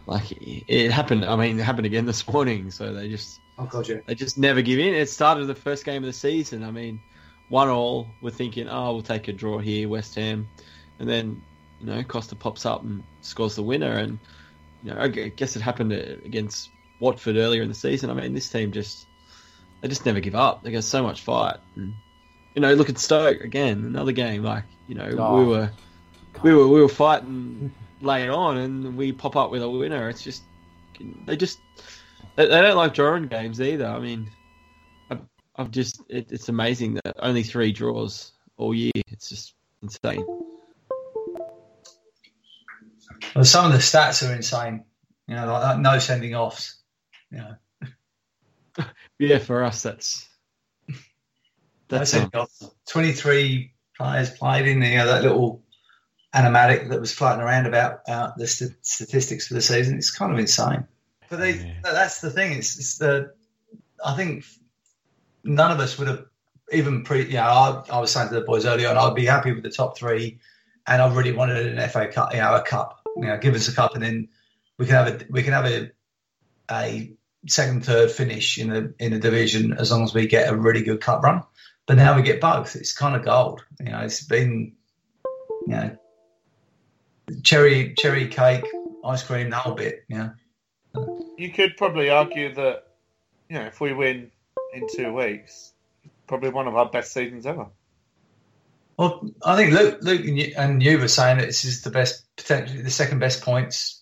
[0.08, 1.26] Like it, it happened.
[1.26, 2.70] I mean, it happened again this morning.
[2.72, 3.98] So they just Oh god, yeah.
[4.06, 4.94] they just never give in.
[4.94, 6.64] It started the first game of the season.
[6.64, 7.00] I mean,
[7.50, 8.08] one all.
[8.22, 10.48] We're thinking, oh, we'll take a draw here, West Ham,
[11.00, 11.42] and then
[11.80, 13.92] you know Costa pops up and scores the winner.
[13.92, 14.20] And
[14.84, 18.10] you know, I guess it happened uh, against Watford earlier in the season.
[18.10, 19.06] I mean, this team just
[19.82, 20.64] they just never give up.
[20.64, 21.58] They got so much fight.
[21.76, 21.94] And,
[22.56, 24.44] you know, look at Stoke again, another game.
[24.44, 25.40] Like you know, Oh.
[25.40, 25.72] we were
[26.44, 30.10] we were we were fighting late on, and we pop up with a winner.
[30.10, 30.44] It's just
[31.26, 31.60] they just
[32.36, 33.86] they, they don't like drawing games either.
[33.86, 34.32] I mean,
[35.58, 38.92] I've, I've just it, it's amazing that only three draws all year.
[39.08, 40.26] It's just insane.
[43.36, 44.86] Well, some of the stats are insane.
[45.28, 46.78] You know, like, like no sending offs.
[47.32, 48.86] You know,
[49.20, 50.28] Yeah, for us, that's
[51.90, 52.64] that's sending offs.
[52.88, 55.64] Twenty three players played in you know, that little
[56.34, 59.98] animatic that was floating around about uh, the st- statistics for the season.
[59.98, 60.86] It's kind of insane.
[61.30, 61.74] But they, Yeah.
[61.84, 62.58] that's the thing.
[62.58, 63.34] It's, it's the.
[64.04, 64.46] I think
[65.46, 66.26] none of us would have
[66.72, 67.26] even pre.
[67.26, 69.64] You know, I, I was saying to the boys earlier on, I'd be happy with
[69.64, 70.40] the top three,
[70.86, 72.34] and I really wanted an FA Cup.
[72.34, 73.02] You know, a cup.
[73.16, 74.28] You know, give us a cup, and then
[74.78, 75.92] we can have a we can have a
[76.70, 77.14] a
[77.48, 80.84] second, third finish in the in the division as long as we get a really
[80.84, 81.44] good cup run.
[81.86, 82.76] But now we get both.
[82.76, 83.64] It's kind of gold.
[83.80, 84.74] You know, it's been
[85.68, 85.98] you know
[87.44, 88.66] cherry cherry cake,
[89.04, 90.04] ice cream, the whole bit.
[90.10, 90.32] Know.
[91.38, 92.88] You could probably argue that,
[93.50, 94.32] you know, if we win
[94.76, 95.74] in two weeks,
[96.28, 97.68] probably one of our best seasons ever.
[98.98, 101.92] Well, I think Luke, Luke and you, and you were saying that this is the
[101.92, 104.02] best, potentially the second best points.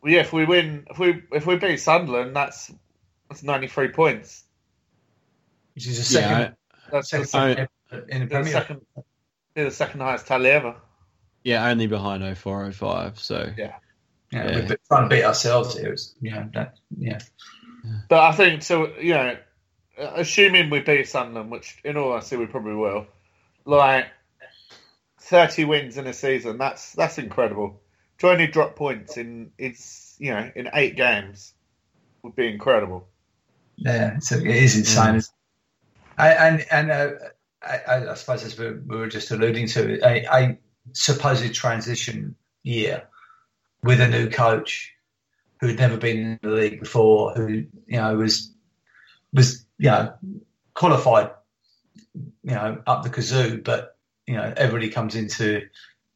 [0.00, 2.70] Well, yeah, if we win, if we if we beat Sunderland, that's
[3.28, 4.44] that's ninety three points.
[5.74, 6.28] which is the yeah.
[6.28, 6.56] second,
[6.92, 8.52] That's the second second, in the the Premier.
[8.52, 8.80] second,
[9.56, 10.76] yeah, the second highest tally ever.
[11.42, 13.18] Yeah, only behind 0405.
[13.18, 13.74] So yeah,
[14.32, 14.54] yeah.
[14.54, 15.92] we've been trying to beat ourselves here.
[15.92, 17.18] It's, you that, yeah,
[18.08, 18.92] But I think so.
[18.98, 19.36] You know,
[19.98, 23.06] assuming we beat Sunderland, which in all honesty we probably will,
[23.64, 24.06] like
[25.20, 26.58] thirty wins in a season.
[26.58, 27.80] That's that's incredible.
[28.18, 31.52] To only drop points in it's you know in eight games
[32.22, 33.06] would be incredible.
[33.76, 35.14] yeah, it's, it is insane.
[35.14, 35.16] Mm.
[35.16, 35.32] isn't?
[36.18, 37.10] And and uh,
[37.62, 40.58] I, I suppose as we, we were just alluding to, a, a
[40.92, 43.02] supposed transition year
[43.82, 44.95] with a new coach
[45.60, 48.52] who had never been in the league before, who you know was
[49.32, 50.14] was you know
[50.74, 51.30] qualified,
[52.14, 55.62] you know up the kazoo, but you know everybody comes into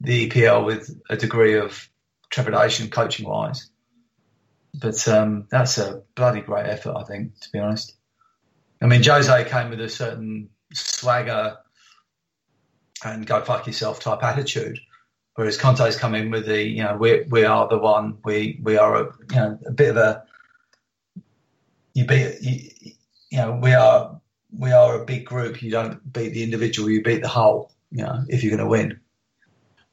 [0.00, 1.88] the EPL with a degree of
[2.30, 3.70] trepidation coaching wise.
[4.74, 7.94] But um, that's a bloody great effort, I think, to be honest.
[8.80, 11.58] I mean, Jose came with a certain swagger
[13.04, 14.80] and go fuck yourself type attitude.
[15.40, 18.76] Whereas Conte's come in with the, you know, we we are the one, we we
[18.76, 20.22] are a, you know, a bit of a,
[21.94, 22.92] you beat, you,
[23.30, 24.20] you know, we are
[24.54, 25.62] we are a big group.
[25.62, 27.72] You don't beat the individual, you beat the whole.
[27.90, 29.00] You know, if you're going to win.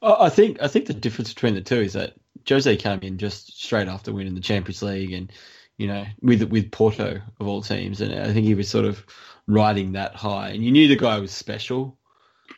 [0.02, 2.12] I think I think the difference between the two is that
[2.46, 5.32] Jose came in just straight after winning the Champions League, and
[5.78, 9.02] you know, with with Porto of all teams, and I think he was sort of
[9.46, 11.96] riding that high, and you knew the guy was special.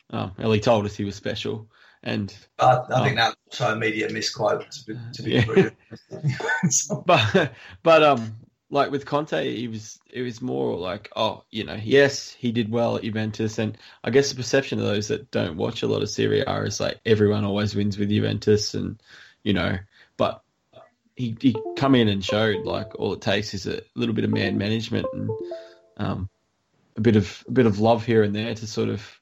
[0.09, 1.69] Um, well, he told us he was special,
[2.03, 5.69] and I, I think that's also a media misquote to be, to be yeah.
[7.05, 8.37] but but um,
[8.71, 12.71] like with Conte, he was it was more like, oh, you know, yes, he did
[12.71, 16.01] well at Juventus, and I guess the perception of those that don't watch a lot
[16.01, 19.01] of Serie A is like everyone always wins with Juventus, and
[19.43, 19.77] you know,
[20.17, 20.41] but
[21.15, 24.31] he he come in and showed like all it takes is a little bit of
[24.31, 25.29] man management and
[25.97, 26.29] um,
[26.95, 29.20] a bit of a bit of love here and there to sort of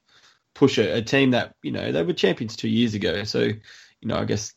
[0.60, 3.58] push a, a team that you know they were champions two years ago, so you
[4.04, 4.52] know I guess,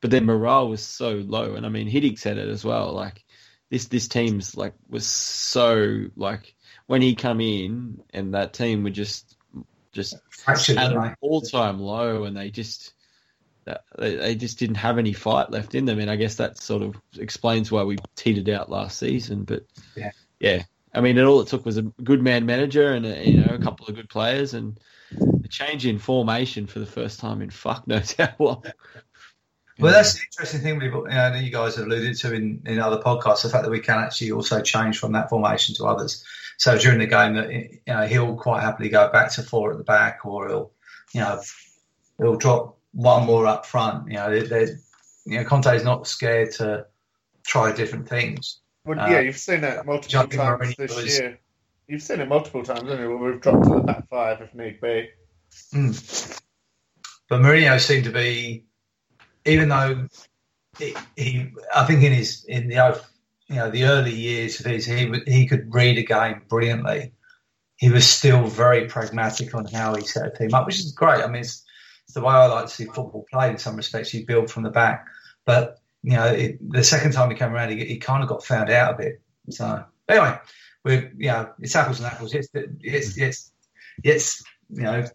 [0.00, 3.24] but their morale was so low, and I mean Hiddink said it as well, like
[3.70, 8.90] this this team's like was so like when he come in and that team were
[8.90, 9.36] just
[9.92, 11.10] just Fractured, at right?
[11.10, 12.92] an all time low and they just
[13.98, 16.82] they, they just didn't have any fight left in them and I guess that sort
[16.82, 19.62] of explains why we teetered out last season but
[19.96, 20.10] Yeah.
[20.40, 23.36] yeah I mean and all it took was a good man manager and a, you
[23.36, 24.78] know a couple of good players and
[25.44, 28.62] a change in formation for the first time in fuck knows how long
[29.78, 32.62] Well, that's the interesting thing we've, you know, that you guys have alluded to in,
[32.64, 35.84] in other podcasts, the fact that we can actually also change from that formation to
[35.86, 36.24] others.
[36.58, 39.78] So during the game, that you know, he'll quite happily go back to four at
[39.78, 40.70] the back, or he'll,
[41.12, 41.40] you know,
[42.18, 44.08] he'll drop one more up front.
[44.08, 44.66] You know, they, they,
[45.26, 46.86] you know, Conte's not scared to
[47.44, 48.60] try different things.
[48.84, 51.40] Well, Uh, yeah, you've seen it multiple jumping times Mourinho this was- year.
[51.88, 53.08] You've seen it multiple times, haven't you?
[53.18, 55.10] Where we've dropped to the back five if need be.
[55.72, 56.40] Mm.
[57.28, 58.64] But Mourinho seemed to be,
[59.44, 60.08] even though
[60.78, 63.02] he, he I think in his in the
[63.48, 67.12] you know the early years of his, he he could read a game brilliantly.
[67.76, 71.22] He was still very pragmatic on how he set a team up, which is great.
[71.22, 71.64] I mean, it's,
[72.04, 73.50] it's the way I like to see football played.
[73.50, 75.06] In some respects, you build from the back,
[75.44, 78.44] but you know it, the second time he came around, he, he kind of got
[78.44, 79.22] found out a bit.
[79.50, 80.38] So anyway,
[80.84, 82.34] we you know it's apples and apples.
[82.34, 83.52] It's it's it's
[84.02, 85.06] it's you know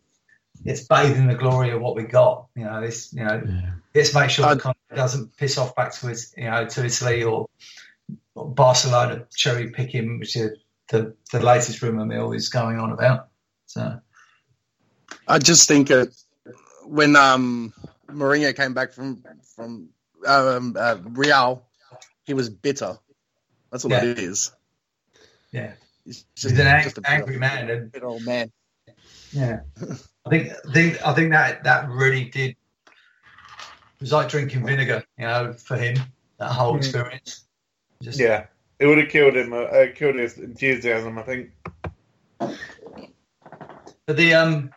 [0.66, 2.48] it's bathed in the glory of what we got.
[2.56, 3.72] You know, it's you know, Yeah.
[3.96, 7.24] let's make sure the contract doesn't piss off back to his, you know, to Italy
[7.24, 7.48] or,
[8.36, 10.58] or Barcelona cherry picking, which is
[10.90, 13.30] the the latest rumor mill is going on about.
[13.68, 14.00] So
[15.28, 16.08] I just think uh,
[16.86, 17.74] when um,
[18.08, 19.24] Mourinho came back from
[19.56, 19.90] from
[20.26, 21.66] um, uh, Real,
[22.26, 22.98] he was bitter.
[23.72, 24.04] That's all Yeah.
[24.04, 24.52] it is.
[25.52, 25.74] yeah,
[26.06, 28.52] He's he's an ang- just a bitter- angry man, and bitter old man.
[29.32, 29.60] yeah,
[30.30, 32.52] I think I think I think that that really did.
[32.52, 35.98] It was like drinking vinegar, you know, for him.
[36.38, 36.78] That whole Mm.
[36.78, 37.46] experience.
[38.02, 38.46] Just, Yeah,
[38.78, 39.52] it would have killed him.
[39.54, 41.18] Uh, uh, killed his enthusiasm.
[41.18, 41.50] I think.
[44.06, 44.72] But the um,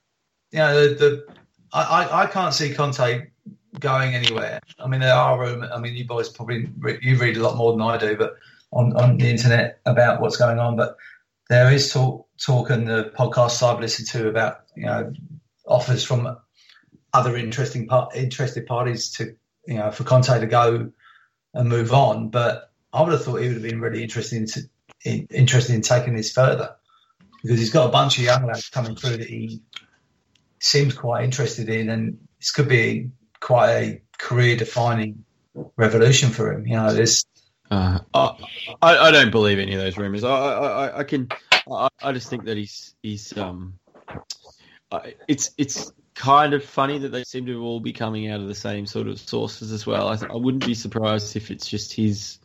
[0.52, 1.26] you know, the, the
[1.74, 3.26] I, I I can't see Conte
[3.78, 4.58] going anywhere.
[4.78, 5.70] I mean, there are rumors.
[5.70, 8.36] I mean, you boys probably re- you read a lot more than I do, but
[8.72, 10.76] on on the internet about what's going on.
[10.76, 10.96] But
[11.50, 15.12] there is talk talk in the podcasts I've listened to about you know
[15.66, 16.36] offers from
[17.12, 20.90] other interesting interested parties to you know for Conte to go
[21.54, 22.30] and move on.
[22.30, 24.36] But I would have thought he would have been really interested
[25.04, 26.76] in, in interested in taking this further
[27.42, 29.62] because he's got a bunch of young lads coming through that he
[30.60, 35.24] seems quite interested in, and this could be quite a career-defining
[35.76, 36.66] revolution for him.
[36.66, 37.24] You know, this
[37.70, 38.36] Uh, I,
[38.82, 40.24] I don't believe any of those rumors.
[40.24, 41.28] I I, I- can
[41.70, 43.74] I, I just think that he's he's um
[45.28, 48.54] it's it's kind of funny that they seem to all be coming out of the
[48.54, 50.08] same sort of sources as well.
[50.08, 52.38] I, I wouldn't be surprised if it's just his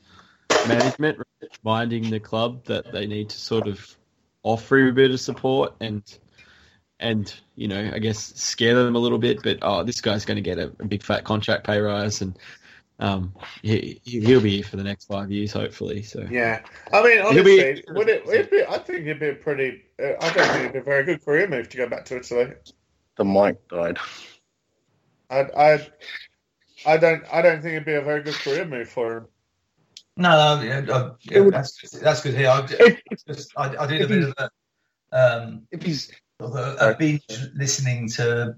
[0.67, 1.19] management
[1.63, 3.95] reminding the club that they need to sort of
[4.43, 6.03] offer a bit of support and
[6.99, 9.43] and you know I guess scare them a little bit.
[9.43, 12.38] But oh, this guy's going to get a, a big fat contract pay rise and.
[12.99, 16.01] Um, he, he- he'll be here for the next five years, hopefully.
[16.01, 18.27] So Yeah, I mean, He'll be- honestly, would it?
[18.27, 19.83] It'd be, I think it'd be a pretty.
[20.01, 22.17] Uh, I don't think it'd be a very good career move to go back to
[22.17, 22.53] Italy.
[23.17, 23.97] The mic died.
[25.29, 25.88] I, I,
[26.86, 27.23] I don't.
[27.31, 29.27] I don't think it'd be a very good career move for him.
[30.15, 32.49] no, no yeah, yeah, would- that's that's good here.
[32.49, 32.65] I,
[33.12, 34.49] If, just, I, I did a bit of a,
[35.12, 37.23] um, if he's of a, a binge
[37.55, 38.55] listening to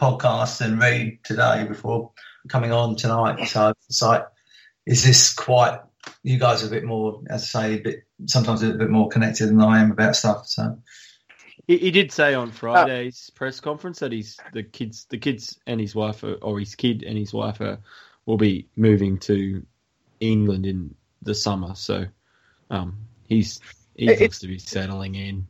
[0.00, 2.12] podcasts and read today before
[2.48, 3.48] coming on tonight.
[3.48, 4.26] So it's like,
[4.86, 5.80] is this quite?
[6.22, 9.08] You guys are a bit more, as I say, a bit sometimes a bit more
[9.08, 10.46] connected than I am about stuff.
[10.46, 10.78] So
[11.66, 15.80] He, he did say on Friday's press conference that he's the kids, the kids and
[15.80, 17.78] his wife, are, or his kid and his wife are,
[18.26, 19.64] will be moving to
[20.20, 21.74] England in the summer.
[21.74, 22.06] So
[22.70, 22.98] um,
[23.28, 23.60] he's
[23.94, 25.46] he It- looks to be settling in.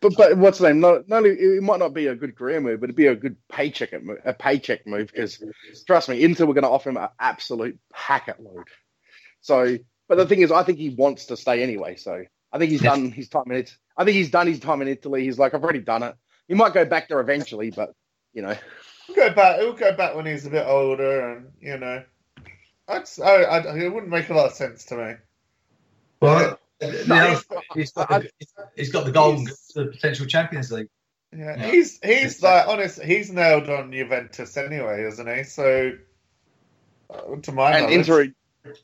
[0.00, 0.80] But but what's the name?
[0.80, 3.16] Not, not only it might not be a good career move, but it'd be a
[3.16, 3.92] good paycheck
[4.24, 5.42] a paycheck move because
[5.86, 8.68] trust me, Inter were going to offer him an absolute packet load.
[9.40, 11.96] So, but the thing is, I think he wants to stay anyway.
[11.96, 13.76] So I think he's done his time in it.
[13.96, 15.24] I think he's done his time in Italy.
[15.24, 16.14] He's like, I've already done it.
[16.46, 17.92] He might go back there eventually, but
[18.32, 18.56] you know,
[19.08, 19.58] We'll go back.
[19.58, 22.02] We'll go back when he's a bit older, and you know,
[22.86, 25.14] I'd, I, I, it wouldn't make a lot of sense to me.
[26.20, 27.40] Well, the No, other
[27.74, 28.30] he's got the,
[28.76, 30.88] he's got the golden to the potential Champions League.
[31.36, 31.66] Yeah, Yeah.
[31.70, 33.02] he's he's like honest.
[33.02, 35.42] He's nailed on Juventus anyway, isn't he?
[35.44, 35.92] So,
[37.10, 38.32] uh, to my and knowledge, Inter,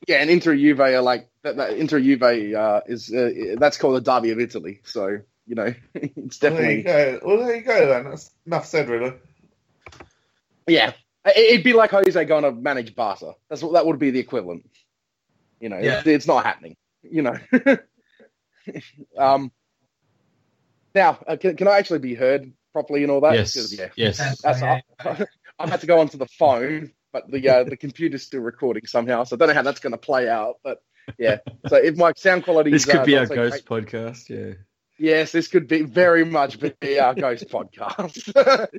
[0.08, 1.56] yeah, and Inter Juve are like that.
[1.56, 4.80] that Inter Juve uh, is uh, that's called the derby of Italy.
[4.84, 7.20] So you know, it's well, there you definitely go.
[7.24, 7.86] Well, there you go.
[7.86, 9.12] Then that's enough said, really.
[10.66, 10.92] Yeah,
[11.26, 13.34] It- it'd be like Jose going to manage Barca.
[13.48, 14.68] That's what that would be the equivalent.
[15.60, 15.98] You know, Yeah.
[15.98, 16.76] it's, it's not happening.
[17.10, 17.36] You know.
[19.18, 19.52] um.
[20.94, 23.34] Now, uh, can, can I actually be heard properly and all that?
[23.34, 24.40] yes, 'Cause, yeah, yes.
[24.42, 24.80] that's Yeah.
[25.58, 29.24] I've had to go onto the phone, but the uh, the computer's still recording somehow,
[29.24, 30.56] so I don't know how that's going to play out.
[30.62, 30.78] But
[31.18, 31.38] yeah,
[31.68, 34.28] so if my sound quality This is, could uh, be not our ghost great- podcast.
[34.28, 34.54] Yeah.
[34.96, 38.70] Yes, this could be very much be our ghost podcast.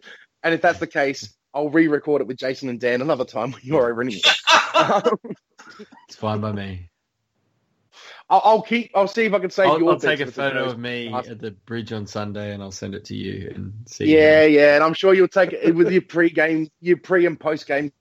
[0.43, 3.61] and if that's the case, I'll re-record it with Jason and Dan another time when
[3.63, 4.37] you're over in England.
[4.73, 5.35] Um,
[6.07, 6.89] It's fine by me.
[8.29, 8.91] I'll, I'll keep.
[8.95, 11.31] I'll see if I can save I'll, your I'll take a photo of me podcast.
[11.31, 14.05] at the bridge on Sunday and I'll send it to you and see.
[14.05, 17.91] Yeah, yeah, and I'm sure you'll take it with your pre-game, your pre and post-game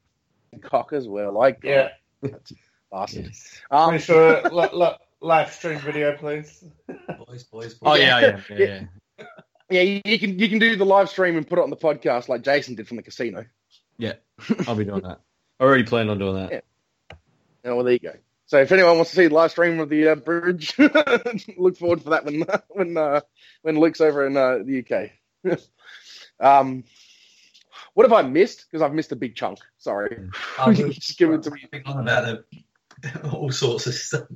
[0.63, 1.33] cock as well.
[1.33, 1.91] Like, Yeah.
[2.91, 3.27] bastard.
[3.27, 3.61] Yes.
[3.71, 6.65] Um, Make sure look, look, live stream video, please.
[7.27, 7.75] Boys, boys, boys.
[7.83, 8.57] Oh yeah, yeah, yeah.
[8.57, 8.85] Yeah.
[9.19, 9.25] yeah.
[9.71, 11.77] yeah, you, you can you can do the live stream and put it on the
[11.77, 13.45] podcast like Jason did from the casino.
[13.99, 14.15] Yeah,
[14.67, 15.21] I'll be doing that.
[15.61, 16.53] I already planned on doing that.
[16.53, 16.61] Yeah.
[17.67, 18.13] Oh, well, there you go.
[18.47, 20.77] So if anyone wants to see the live stream of the uh, bridge,
[21.57, 23.21] look forward for that when when uh,
[23.63, 25.59] when Luke's over in uh, the UK.
[26.41, 26.85] um,
[27.95, 28.67] what have I missed?
[28.67, 29.61] Because I've missed a big chunk.
[29.79, 30.29] Sorry.
[30.59, 31.63] I was Just give it to me.
[31.87, 32.45] on about
[33.01, 34.27] the, all sorts of stuff,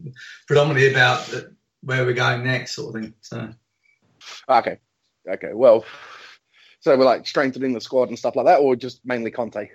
[0.46, 3.14] predominantly about the, where we're going next, sort of thing.
[3.20, 3.52] So
[4.48, 4.78] Okay.
[5.28, 5.52] Okay.
[5.52, 5.84] Well,
[6.80, 9.70] so we're like strengthening the squad and stuff like that, or just mainly Conte.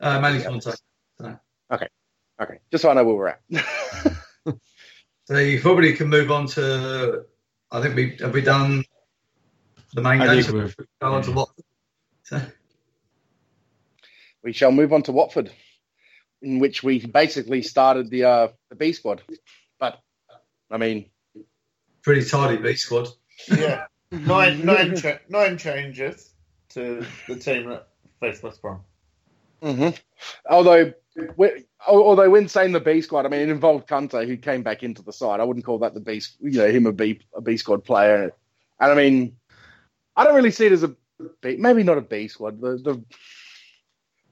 [0.00, 0.82] uh, mainly contact.
[1.72, 1.88] Okay.
[2.40, 3.40] Okay, just so I know where we're at.
[5.26, 7.24] So you probably can move on to.
[7.70, 8.82] I think we have we done
[9.94, 10.46] the main I games.
[10.48, 11.48] think we've- Go on to what?
[12.24, 12.40] So,
[14.42, 15.52] we shall move on to Watford,
[16.42, 19.22] in which we basically started the uh, the B squad.
[19.78, 20.00] But
[20.68, 21.10] I mean,
[22.02, 23.08] pretty tidy B squad.
[23.48, 26.32] Yeah, nine nine cha- nine changes
[26.70, 27.86] to the team that
[28.18, 28.80] faced West Brom.
[29.62, 29.90] hmm
[30.48, 30.92] Although, we-
[31.86, 35.02] although when saying the B squad, I mean it involved Kante who came back into
[35.02, 35.40] the side.
[35.40, 38.32] I wouldn't call that the B, you know, him a B a B squad player.
[38.78, 39.36] And I mean,
[40.16, 40.94] I don't really see it as a
[41.42, 42.60] B, maybe not a B squad.
[42.60, 43.04] The the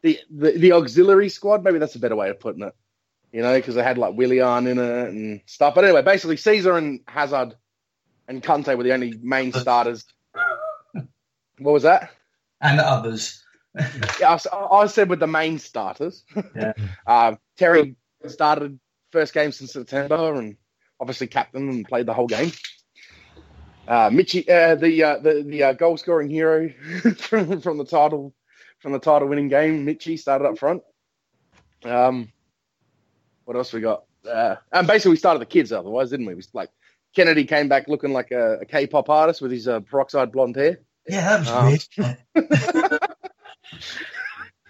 [0.02, 2.74] the the, the auxiliary squad, maybe that's a better way of putting it.
[3.32, 5.74] You know, because they had like Willian in it and stuff.
[5.74, 7.54] But anyway, basically Cesar and Hazard
[8.26, 10.04] and Kante were the only main starters.
[11.60, 12.10] What was that?
[12.60, 13.44] and the others.
[14.20, 16.24] Yeah, I, I said with the main starters.
[16.54, 16.72] Yeah.
[17.06, 18.78] uh, Terry started
[19.12, 20.56] first game since September, and
[21.00, 22.52] obviously captain and played the whole game.
[23.86, 26.68] Uh, Michy, uh, the uh, the the uh, goal scoring hero
[27.16, 28.34] from, from the title
[28.80, 30.82] from the title winning game, Michy started up front.
[31.84, 32.30] Um,
[33.44, 34.04] what else we got?
[34.28, 36.34] Uh, and basically we started the kids otherwise, didn't we?
[36.34, 36.70] We like
[37.16, 40.80] Kennedy came back looking like a, a K-pop artist with his uh, peroxide blonde hair.
[41.08, 42.92] Yeah, that was Um, weird.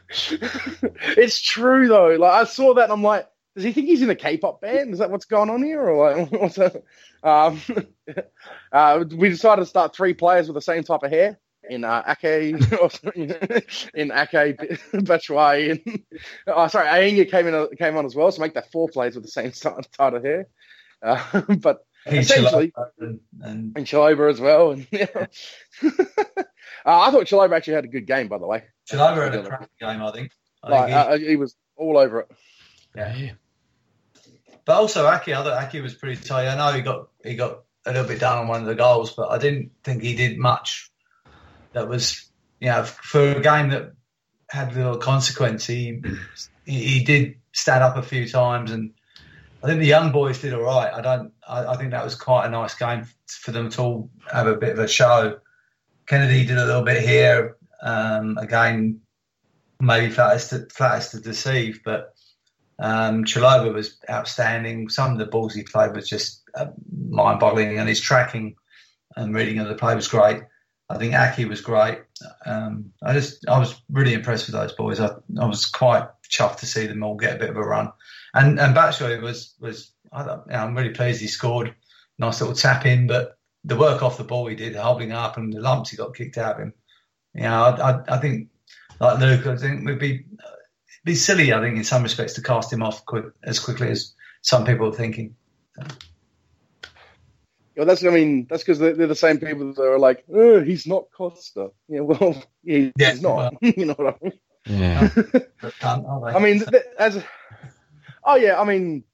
[0.10, 2.16] it's true though.
[2.16, 4.92] Like I saw that and I'm like, does he think he's in a K-pop band?
[4.92, 6.82] Is that what's going on here, or like what's that?
[7.22, 7.60] Um,
[8.72, 11.38] uh, we decided to start three players with the same type of hair
[11.68, 12.54] in uh, Ake,
[13.94, 14.58] in Ake,
[14.92, 16.02] Batshuayi, and
[16.46, 19.24] oh, sorry, Aina came in came on as well, so make that four players with
[19.24, 20.46] the same type of hair.
[21.02, 24.70] Uh, but essentially- and, and and Chalobah as well.
[24.70, 25.26] And yeah.
[26.88, 28.64] Uh, I thought Chalobah actually had a good game, by the way.
[28.90, 30.32] Chalobah had a cracking game, I think.
[30.62, 32.30] I Like, think he- uh, he was all over it.
[32.96, 33.32] yeah.
[34.64, 36.48] But also Ake, I thought Ake was pretty tight.
[36.48, 39.12] I know he got he got a little bit down on one of the goals,
[39.14, 40.90] but I didn't think he did much
[41.72, 42.30] that was
[42.60, 43.92] you know for a game that
[44.50, 45.66] had little consequence.
[45.66, 46.02] He
[46.66, 48.92] he, he did stand up a few times, and
[49.62, 50.92] I think the young boys did all right.
[50.92, 51.32] I don't.
[51.46, 54.56] I, I think that was quite a nice game for them to all have a
[54.56, 55.38] bit of a show.
[56.08, 57.56] Kennedy did a little bit here.
[57.82, 59.00] Um, again,
[59.80, 62.14] maybe flattest to, flattest to deceive, but
[62.80, 64.88] um, was outstanding.
[64.88, 66.66] Some of the balls he played was just uh,
[67.10, 68.56] mind-boggling, and his tracking
[69.16, 70.42] and reading of the play was great.
[70.90, 71.98] I think Ake was great.
[72.46, 75.00] Um, I just I was really impressed with those boys.
[75.00, 77.92] I, I was quite chuffed to see them all get a bit of a run,
[78.32, 81.74] and and Batshuayi was was I you know, I'm really pleased he scored.
[82.18, 83.37] Nice little tap in, but
[83.68, 86.38] the work off the ball he did, holding up, and the lumps he got kicked
[86.38, 86.72] out of him.
[87.34, 88.48] You know, I, I, I think
[88.98, 90.24] like Luke, I think would be
[91.04, 91.52] be silly.
[91.52, 94.88] I think in some respects to cast him off quick, as quickly as some people
[94.88, 95.36] are thinking.
[95.76, 95.82] So.
[97.76, 100.62] Yeah, that's I mean that's because they're, they're, the same people that are like, oh,
[100.62, 101.70] he's not Costa.
[101.88, 103.36] Yeah, well, yeah, yeah he's not.
[103.36, 104.38] Well, you know what I mean?
[104.64, 105.10] Yeah.
[105.82, 106.64] Um, I mean,
[106.98, 107.22] as
[108.24, 109.04] oh yeah, I mean,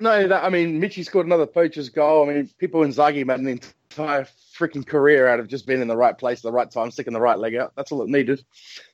[0.00, 2.28] no, that I mean, Michy scored another poacher's goal.
[2.28, 4.26] I mean, Pippo Inzaghi made an entire
[4.56, 7.12] freaking career out of just being in the right place at the right time, sticking
[7.12, 7.72] the right leg out.
[7.76, 8.44] That's all it needed.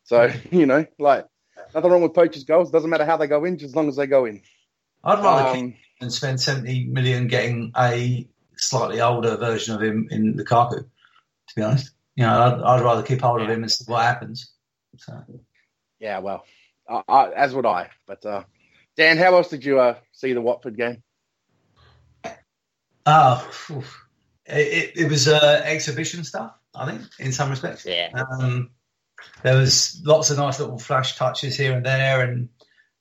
[0.05, 1.27] So you know, like
[1.75, 2.71] nothing wrong with poachers' goals.
[2.71, 4.41] Doesn't matter how they go in, just as long as they go in.
[5.03, 8.27] I'd rather um, keep and spend seventy million getting a
[8.57, 10.79] slightly older version of him in the Lukaku.
[11.49, 14.03] To be honest, you know, I'd, I'd rather keep hold of him and see what
[14.03, 14.53] happens.
[14.97, 15.23] So.
[15.99, 16.47] Yeah, well,
[16.89, 17.91] I, I, as would I.
[18.07, 18.45] But uh,
[18.97, 21.03] Dan, how else did you uh, see the Watford game?
[23.07, 23.47] Oh,
[24.47, 27.84] it, it, was uh, exhibition stuff, I think, in some respects.
[27.84, 28.11] Yeah.
[28.14, 28.70] Um,
[29.42, 32.49] there was lots of nice little flash touches here and there, and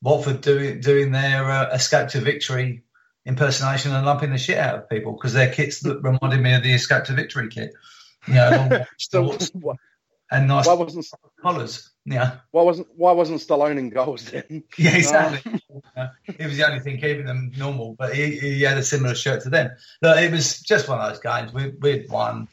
[0.02, 2.84] Watford doing doing their uh, escape to victory
[3.26, 6.74] impersonation and lumping the shit out of people because their kits reminded me of the
[6.74, 7.74] escape to victory kit.
[8.28, 9.38] You know, so,
[10.34, 11.06] and nice why wasn't
[11.42, 11.92] collars.
[12.06, 12.38] Yeah.
[12.52, 14.64] Why wasn't Why wasn't Stallone in goals then?
[14.78, 15.62] Yeah, exactly.
[15.96, 19.16] Uh, it was the only thing keeping them normal, but he, he had a similar
[19.16, 19.72] shirt to them.
[20.02, 21.54] Look, it was just one of those games.
[21.54, 22.48] We we'd won.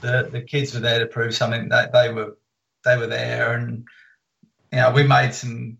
[0.00, 1.68] The the kids were there to prove something.
[1.68, 2.36] That they were
[2.84, 3.86] they were there, and
[4.72, 5.78] you know we made some.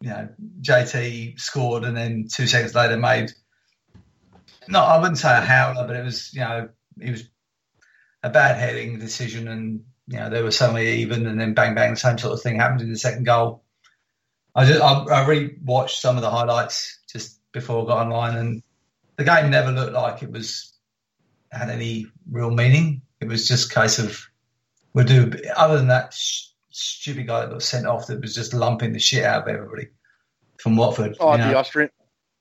[0.00, 0.28] You know,
[0.60, 3.32] JT scored, and then two seconds later made.
[4.68, 6.68] No, I wouldn't say a howler, but it was you know
[7.00, 7.28] it was
[8.22, 11.92] a bad heading decision, and you know, they were suddenly even, and then bang, bang,
[11.92, 13.64] the same sort of thing happened in the second goal.
[14.54, 18.62] I just, I, I re-watched some of the highlights just before I got online, and
[19.16, 20.76] the game never looked like it was
[21.50, 23.00] had any real meaning.
[23.22, 24.20] It was just a case of
[24.92, 25.32] we'll do.
[25.56, 28.98] Other than that sh- stupid guy that got sent off, that was just lumping the
[28.98, 29.88] shit out of everybody
[30.58, 31.16] from Watford.
[31.20, 31.56] Oh, the know?
[31.56, 31.88] Austrian.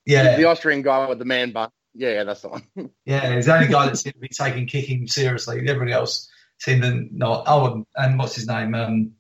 [0.06, 1.70] Yeah, the Austrian guy with the man bun.
[1.94, 2.68] Yeah, that's the one.
[3.06, 5.60] yeah, he's the only guy that seemed to be taking kicking seriously.
[5.60, 6.30] Everybody else
[6.62, 7.44] seemed to not.
[7.48, 8.76] Oh, and what's his name?
[8.76, 9.14] Um,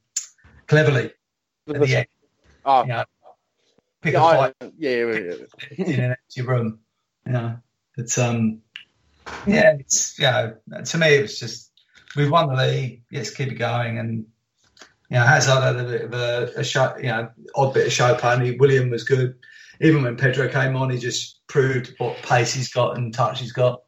[0.67, 1.11] Cleverley.
[1.67, 2.07] At the end.
[2.63, 2.83] Oh.
[2.83, 3.03] You know,
[4.01, 4.55] pick yeah, a fight.
[4.61, 5.35] I, yeah, yeah, yeah.
[5.85, 6.79] in an empty room.
[7.25, 7.57] You know,
[7.97, 8.61] it's um,
[9.47, 10.45] yeah, it's yeah.
[10.45, 11.71] You know, to me, it was just
[12.15, 13.01] we've won the league.
[13.11, 13.97] Let's keep it going.
[13.97, 14.25] And
[15.09, 17.93] you know, Hazard had a bit of a, a show, you know, odd bit of
[17.93, 18.55] show play.
[18.55, 19.35] Willian was good.
[19.79, 23.51] Even when Pedro came on, he just proved what pace he's got and touch he's
[23.51, 23.81] got.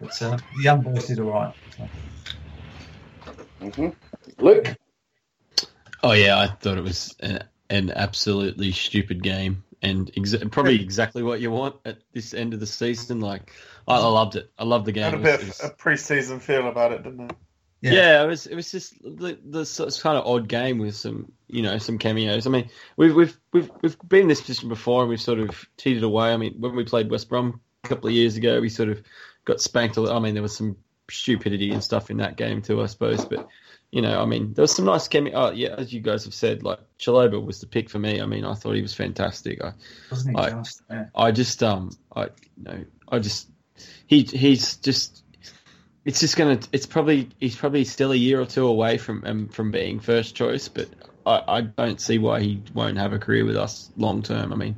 [0.00, 1.54] But uh, the young boys did all right.
[1.76, 1.88] So.
[3.60, 4.44] Mm-hmm.
[4.44, 4.76] Luke?
[6.02, 11.22] Oh, yeah, I thought it was an, an absolutely stupid game and ex- probably exactly
[11.22, 13.20] what you want at this end of the season.
[13.20, 13.52] Like,
[13.86, 14.50] I, I loved it.
[14.58, 15.04] I loved the game.
[15.04, 17.36] Had a bit of a pre-season feel about it, didn't it?
[17.80, 17.92] Yeah.
[17.92, 18.46] yeah, it was.
[18.46, 22.44] It was just the, the kind of odd game with some, you know, some cameos.
[22.46, 25.64] I mean, we've we've we've we've been in this position before, and we've sort of
[25.76, 26.32] teetered away.
[26.32, 29.00] I mean, when we played West Brom a couple of years ago, we sort of
[29.44, 29.96] got spanked.
[29.96, 30.76] A little I mean, there was some
[31.10, 33.24] stupidity and stuff in that game too, I suppose.
[33.24, 33.48] But
[33.90, 35.34] you know, I mean, there was some nice chemistry.
[35.34, 38.20] Oh, yeah, as you guys have said, like Chalobah was the pick for me.
[38.20, 39.62] I mean, I thought he was fantastic.
[39.62, 39.72] I,
[40.10, 40.82] Wasn't he I, just?
[40.90, 41.06] Yeah.
[41.14, 43.48] I just, um, I, you know, I just,
[44.06, 45.24] he, he's just.
[46.04, 46.58] It's just gonna.
[46.72, 50.34] It's probably he's probably still a year or two away from um, from being first
[50.34, 50.88] choice, but
[51.26, 54.52] I, I don't see why he won't have a career with us long term.
[54.52, 54.76] I mean,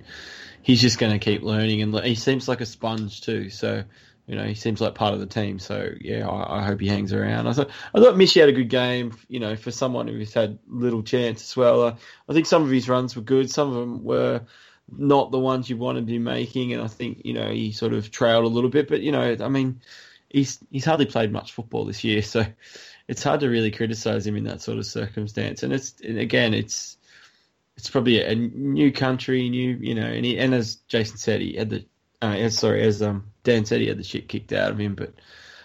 [0.63, 3.49] he's just going to keep learning, and he seems like a sponge too.
[3.51, 3.85] So
[4.31, 5.59] you know, he seems like part of the team.
[5.59, 7.49] So yeah, I, I, hope he hangs around.
[7.49, 9.13] I thought I thought Michy had a good game.
[9.27, 11.83] You know, for someone who's had little chance as well.
[11.83, 11.97] Uh,
[12.29, 13.51] I think some of his runs were good.
[13.51, 14.43] Some of them were
[14.89, 18.13] not the ones you wanted be making, and I think you know he sort of
[18.13, 18.89] trailed a little bit.
[18.89, 19.81] But you know, I mean,
[20.29, 22.47] he's he's hardly played much football this year, so
[23.09, 25.65] it's hard to really criticize him in that sort of circumstance.
[25.65, 26.97] And it's and again, it's
[27.77, 31.57] it's probably a new country, new you know, and he, and as Jason said, he
[31.57, 31.85] had the
[32.23, 35.15] uh, sorry as um Dan said he had the shit kicked out of him, but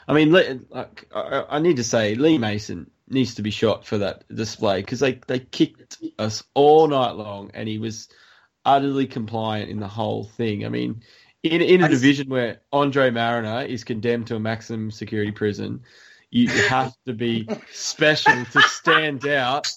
[0.07, 3.97] I mean, like, I, I need to say, Lee Mason needs to be shot for
[3.99, 8.07] that display because they, they kicked us all night long and he was
[8.63, 10.65] utterly compliant in the whole thing.
[10.65, 11.01] I mean,
[11.43, 15.82] in, in a division where Andre Marriner is condemned to a maximum security prison,
[16.32, 19.67] you have to be special to stand out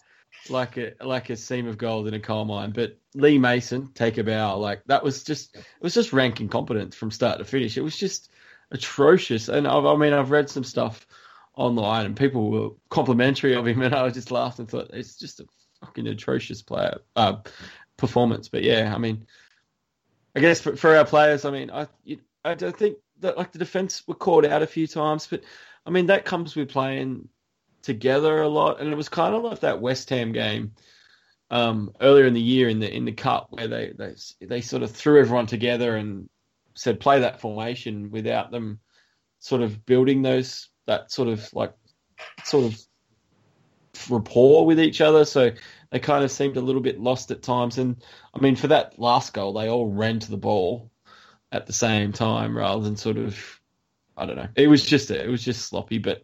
[0.51, 2.73] like a like a seam of gold in a coal mine.
[2.73, 4.59] But Lee Mason, take a bow.
[4.59, 7.77] Like that was just it was just rank incompetence from start to finish.
[7.77, 8.31] It was just
[8.71, 9.49] atrocious.
[9.49, 11.07] And I've, I mean, I've read some stuff
[11.55, 15.41] online, and people were complimentary of him, and I just laughed and thought it's just
[15.41, 15.47] a
[15.81, 17.37] fucking atrocious player uh,
[17.97, 18.49] performance.
[18.49, 19.27] But yeah, I mean,
[20.35, 21.89] I guess for, for our players, I mean, I
[22.45, 25.43] I don't think that like the defense were caught out a few times, but
[25.85, 27.29] I mean that comes with playing
[27.89, 30.73] together a lot, and it was kind of like that West Ham game
[31.51, 34.15] um, earlier in the year in the in the cup where they they
[34.47, 36.29] they sort of threw everyone together and
[36.75, 38.79] said play that formation without them
[39.39, 41.73] sort of building those that sort of like
[42.45, 42.79] sort of
[44.11, 45.25] rapport with each other.
[45.25, 45.53] So
[45.91, 47.79] they kind of seemed a little bit lost at times.
[47.79, 47.97] And
[48.35, 50.91] I mean, for that last goal, they all ran to the ball
[51.51, 53.59] at the same time rather than sort of
[54.19, 54.49] I don't know.
[54.55, 56.23] It was just it was just sloppy, but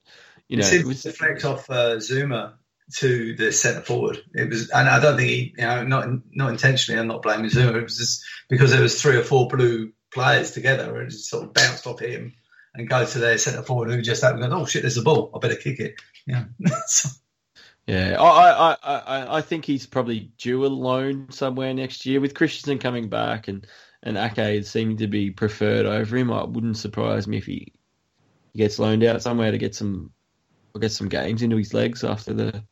[0.48, 2.54] you know, it, was deflect off uh, Zouma
[2.96, 4.18] to the centre forward.
[4.34, 7.00] It was, and I don't think he, you know, not not intentionally.
[7.00, 7.76] I'm not blaming Zouma.
[7.76, 11.30] It was just because there was three or four blue players together, and it just
[11.30, 12.34] sort of bounced off him
[12.74, 15.02] and go to their centre forward who just happened to go, oh shit, there's a
[15.02, 15.30] ball.
[15.34, 15.94] I better kick it.
[16.26, 16.44] Yeah.
[17.86, 22.32] Yeah, I, I, I, I think he's probably due a loan somewhere next year with
[22.32, 23.66] Christensen coming back and
[24.02, 26.30] and Ake seeming to be preferred over him.
[26.30, 27.74] It wouldn't surprise me if he
[28.56, 30.12] gets loaned out somewhere to get some
[30.80, 32.64] get some games into his legs after the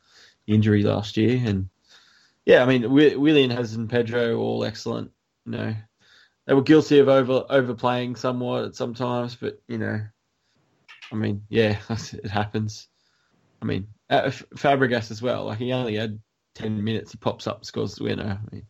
[0.46, 1.40] injury last year.
[1.44, 1.68] And
[2.44, 5.10] yeah, I mean, Willian has and Pedro all excellent.
[5.46, 5.74] You know,
[6.46, 10.00] they were guilty of over overplaying somewhat at sometimes, but you know,
[11.10, 12.88] I mean, yeah, it happens.
[13.60, 15.44] I mean, uh, Fabregas as well.
[15.46, 16.20] Like he only had
[16.54, 18.40] ten minutes, he pops up, scores the winner.
[18.40, 18.66] I mean,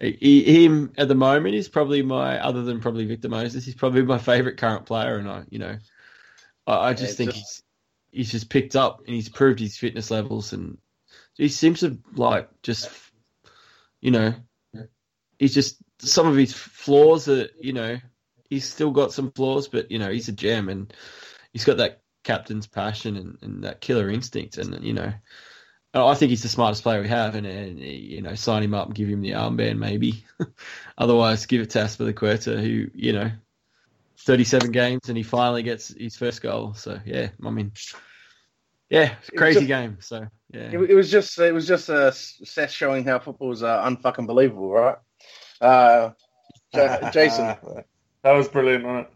[0.00, 4.02] he, him at the moment is probably my, other than probably Victor Moses, he's probably
[4.02, 5.78] my favourite current player, and I, you know,
[6.66, 7.63] I, I just yeah, think just...
[8.14, 10.78] he's just picked up and he's proved his fitness levels, and
[11.34, 12.90] he seems to like just,
[14.00, 14.34] you know,
[15.38, 17.98] he's just some of his flaws that you know
[18.48, 20.92] he's still got some flaws, but you know he's a gem and
[21.52, 25.12] he's got that captain's passion and, and that killer instinct, and you know.
[25.96, 28.86] I think he's the smartest player we have, and, and you know, sign him up
[28.86, 30.24] and give him the armband, maybe.
[30.98, 33.30] Otherwise, give it to Asper the Azpilicueta, who you know,
[34.18, 36.74] 37 games, and he finally gets his first goal.
[36.74, 37.72] So yeah, I mean,
[38.90, 39.98] yeah, crazy just, game.
[40.00, 43.82] So yeah, it, it, was just it was just a set showing how football's uh,
[43.84, 44.96] unfucking believable, right?
[45.60, 46.10] Uh,
[47.12, 47.56] Jason,
[48.22, 49.14] that was brilliant, wasn't it?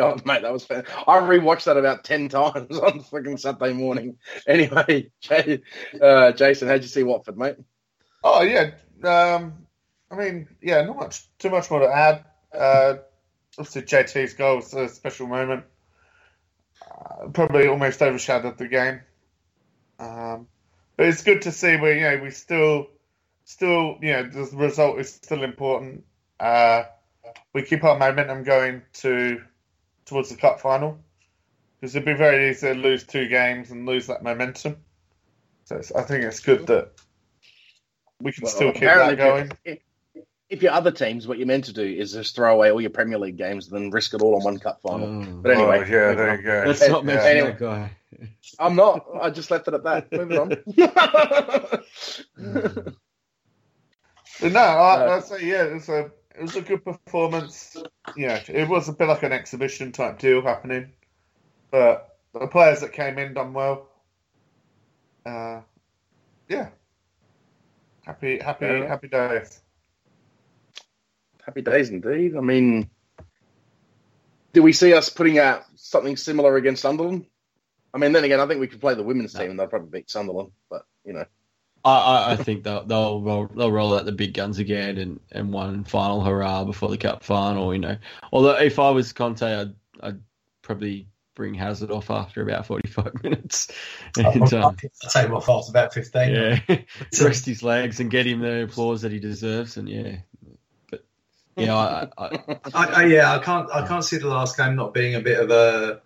[0.00, 0.84] Oh, mate, that was fun.
[1.06, 4.16] I rewatched that about 10 times on fucking Saturday morning.
[4.46, 5.62] Anyway, Jay,
[6.00, 7.56] uh, Jason, how'd you see Watford, mate?
[8.24, 8.72] Oh, yeah.
[9.04, 9.66] Um,
[10.10, 12.24] I mean, yeah, not much, too much more to add.
[12.52, 12.94] Uh,
[13.58, 15.64] obviously, JT's goal was a special moment.
[16.82, 19.00] Uh, probably almost overshadowed the game.
[19.98, 20.46] Um,
[20.96, 22.88] but it's good to see we, you know, we still,
[23.44, 26.04] still, you know, the result is still important.
[26.38, 26.84] Uh,
[27.52, 29.42] we keep our momentum going to
[30.04, 30.98] towards the cup final
[31.80, 34.76] because it'd be very easy to lose two games and lose that momentum.
[35.64, 36.92] So I think it's good that
[38.20, 39.50] we can well, still keep that going.
[40.48, 42.90] If your other teams, what you're meant to do is just throw away all your
[42.90, 45.08] Premier League games and then risk it all on one cup final.
[45.08, 46.66] Oh, but anyway, oh, yeah, there you go.
[46.66, 47.90] That's not mentioning anyway, that guy.
[48.58, 49.04] I'm not.
[49.20, 50.12] I just left it at that.
[50.12, 50.48] Moving on.
[54.52, 57.76] no, I, I'd say yeah, it's a it was a good performance.
[58.16, 60.92] Yeah, it was a bit like an exhibition type deal happening,
[61.70, 63.88] but the players that came in done well.
[65.24, 65.62] Uh,
[66.48, 66.68] yeah,
[68.04, 68.86] happy, happy, yeah.
[68.86, 69.60] happy days.
[71.46, 72.36] Happy days indeed.
[72.36, 72.90] I mean,
[74.52, 77.26] do we see us putting out something similar against Sunderland?
[77.94, 80.00] I mean, then again, I think we could play the women's team and they'll probably
[80.00, 81.24] beat Sunderland, but you know.
[81.84, 85.52] I, I think they'll, they'll roll, they'll roll out the big guns again and, and
[85.52, 87.72] one final hurrah before the cup final.
[87.72, 87.96] You know,
[88.32, 90.20] although if I was Conte, I'd, I'd
[90.62, 93.70] probably bring Hazard off after about forty five minutes.
[94.16, 96.30] And, I'll, um, I'll take him off after about fifteen.
[96.30, 96.58] Yeah,
[97.22, 99.76] rest his legs and get him the applause that he deserves.
[99.76, 100.35] And yeah, but
[101.56, 104.94] you know, I, I, I, yeah, I can't I can't see the last game not
[104.94, 106.02] being a bit of a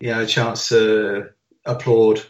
[0.00, 1.30] you know chance to
[1.64, 2.22] applaud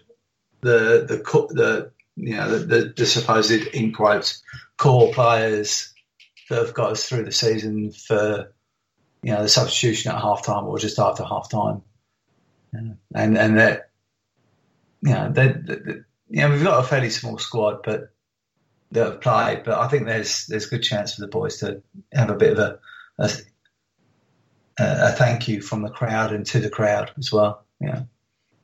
[0.61, 1.23] the the
[1.55, 4.43] the you know, the, the, the supposed, in quotes,
[4.77, 5.93] core players
[6.49, 8.53] that have got us through the season for,
[9.23, 11.83] you know, the substitution at half time or just after half time.
[12.75, 12.93] Yeah.
[13.15, 13.91] And, and that,
[15.03, 15.55] you know, they,
[16.29, 18.13] you know, we've got a fairly small squad, but
[18.93, 21.83] that have played, but I think there's there's a good chance for the boys to
[22.13, 22.79] have a bit of a,
[23.19, 23.31] a,
[24.79, 27.65] a thank you from the crowd and to the crowd as well.
[27.81, 28.03] Yeah.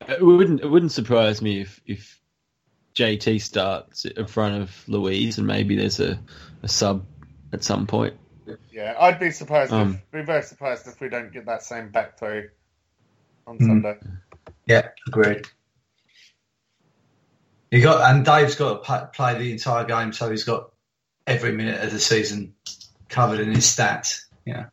[0.08, 2.20] It wouldn't it wouldn't surprise me if if
[2.94, 6.18] JT starts in front of Louise and maybe there's a,
[6.62, 7.04] a sub
[7.52, 8.14] at some point.
[8.72, 9.72] Yeah, I'd be surprised.
[9.72, 12.44] Um, if, be very surprised if we don't get that same back three
[13.46, 13.66] on Mm.
[13.66, 13.98] Sunday.
[14.66, 15.46] Yeah, agreed.
[17.70, 20.70] You got and Dave's got to play the entire game, so he's got
[21.26, 22.54] every minute of the season
[23.08, 24.24] covered in his stats.
[24.44, 24.66] Yeah,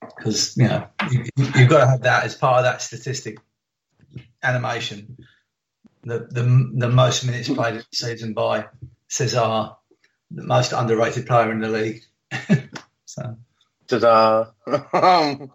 [0.00, 3.38] because you know you, you've got to have that as part of that statistic
[4.42, 5.16] animation.
[6.02, 8.66] The the the most minutes played in the season by
[9.08, 9.70] Cesar,
[10.30, 12.02] the most underrated player in the league.
[13.04, 13.36] so
[13.88, 14.50] Ta-da.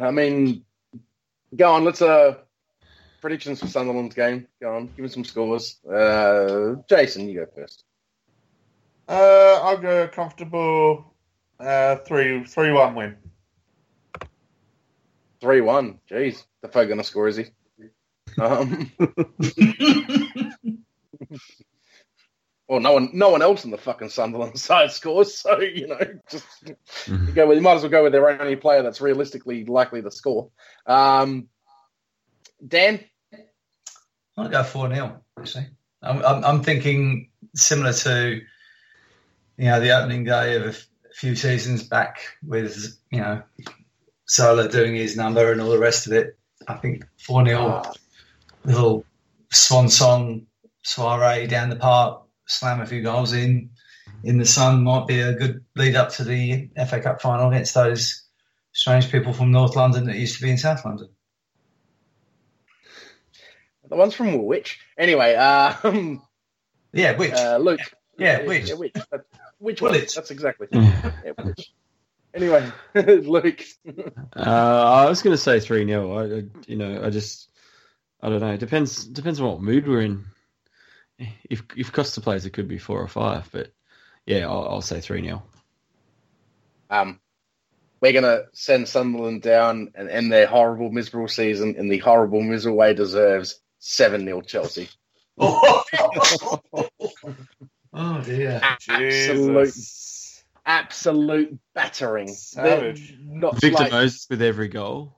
[0.00, 0.64] I mean,
[1.54, 1.84] go on.
[1.84, 2.36] Let's uh
[3.20, 4.46] predictions for Sunderland's game.
[4.60, 5.78] Go on, give me some scores.
[5.84, 7.84] Uh, Jason, you go first.
[9.08, 11.14] Uh, I'll go comfortable
[11.58, 13.16] uh, three three one win.
[15.40, 16.00] Three one.
[16.10, 17.46] Jeez, the fuck gonna score is he?
[18.38, 18.90] Um,
[22.68, 25.98] well, no one, no one else in the fucking Sunderland side scores, so you know,
[26.30, 26.46] just
[27.06, 27.34] Mhm.
[27.34, 27.56] go with.
[27.58, 30.50] You might as well go with their only player that's realistically likely to score.
[30.86, 31.48] Um,
[32.66, 33.00] Dan,
[34.36, 35.68] I'll go four 0 Actually,
[36.02, 38.40] I'm, I'm, I'm thinking similar to
[39.58, 43.42] you know the opening day of a f- few seasons back with you know
[44.28, 46.36] Zola doing his number and all the rest of it.
[46.66, 47.82] I think four 0
[48.64, 49.04] little
[49.52, 50.46] swan song
[50.82, 53.70] soiree down the park, slam a few goals in
[54.24, 57.74] in the sun might be a good lead up to the FA Cup final against
[57.74, 58.22] those
[58.72, 61.08] strange people from North London that used to be in South London.
[63.88, 64.78] the one's from Woolwich.
[64.98, 66.22] Anyway, um,
[66.92, 67.80] Yeah, which uh, Luke.
[68.18, 68.92] yeah, which Yeah, which?
[68.94, 69.24] That-
[69.58, 70.00] Which Woolwich.
[70.00, 70.08] one?
[70.16, 70.68] That's exactly.
[70.72, 71.72] Yeah, which.
[72.34, 73.62] Anyway, Luke.
[74.36, 77.48] Uh, I was going to say three 0 I, I, you know, I just,
[78.20, 78.52] I don't know.
[78.52, 80.24] It depends depends on what mood we're in.
[81.18, 83.72] If if Costa plays, it could be four or five, but
[84.26, 85.42] yeah, I'll, I'll say three 0
[86.90, 87.20] Um,
[88.00, 92.78] we're gonna send Sunderland down and end their horrible, miserable season in the horrible, miserable
[92.78, 93.60] way deserves.
[93.78, 94.88] Seven 0 Chelsea.
[95.38, 95.82] oh
[98.24, 98.60] dear.
[98.62, 100.44] Absolute, Jesus.
[100.64, 102.28] absolute battering.
[102.28, 103.16] Savage.
[103.20, 105.14] Not Victor like, Moses with every goal.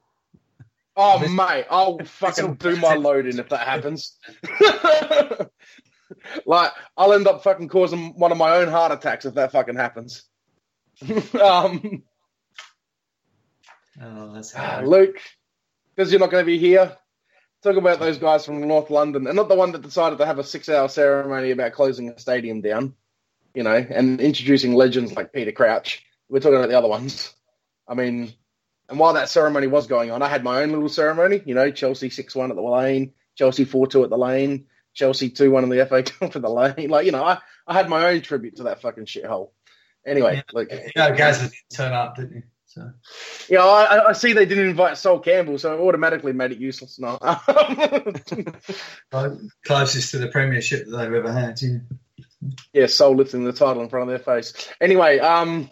[0.97, 4.17] oh mate, I'll fucking do my loading if that happens.
[6.47, 9.77] like I'll end up fucking causing one of my own heart attacks if that fucking
[9.77, 10.25] happens.
[11.43, 12.03] um,
[14.01, 14.87] Oh, that's hard.
[14.87, 15.21] Luke,
[15.95, 16.97] because you're not going to be here,
[17.63, 20.39] talk about those guys from North London, and not the one that decided to have
[20.39, 22.95] a six-hour ceremony about closing a stadium down,
[23.55, 26.05] you know, and introducing legends like Peter Crouch.
[26.29, 27.33] We're talking about the other ones.
[27.87, 28.33] I mean,
[28.89, 31.43] and while that ceremony was going on, I had my own little ceremony.
[31.45, 34.67] You know, Chelsea six-one at the Lane, Chelsea four-two at the Lane,
[34.99, 36.91] Chelsea two-one in the FA Cup for the Lane.
[36.91, 39.51] Like, you know, I, I had my own tribute to that fucking shithole.
[40.05, 42.43] Anyway, like, You know, Gaz didn't turn up, didn't you?
[42.67, 42.91] So
[43.49, 46.59] you know, I, I see they didn't invite Sol Campbell, so it automatically made it
[46.59, 46.99] useless.
[46.99, 47.19] No.
[49.65, 51.61] closest to the premiership that they've ever had.
[51.63, 51.79] Yeah.
[52.73, 54.69] yeah, Sol lifting the title in front of their face.
[54.81, 55.71] Anyway, um,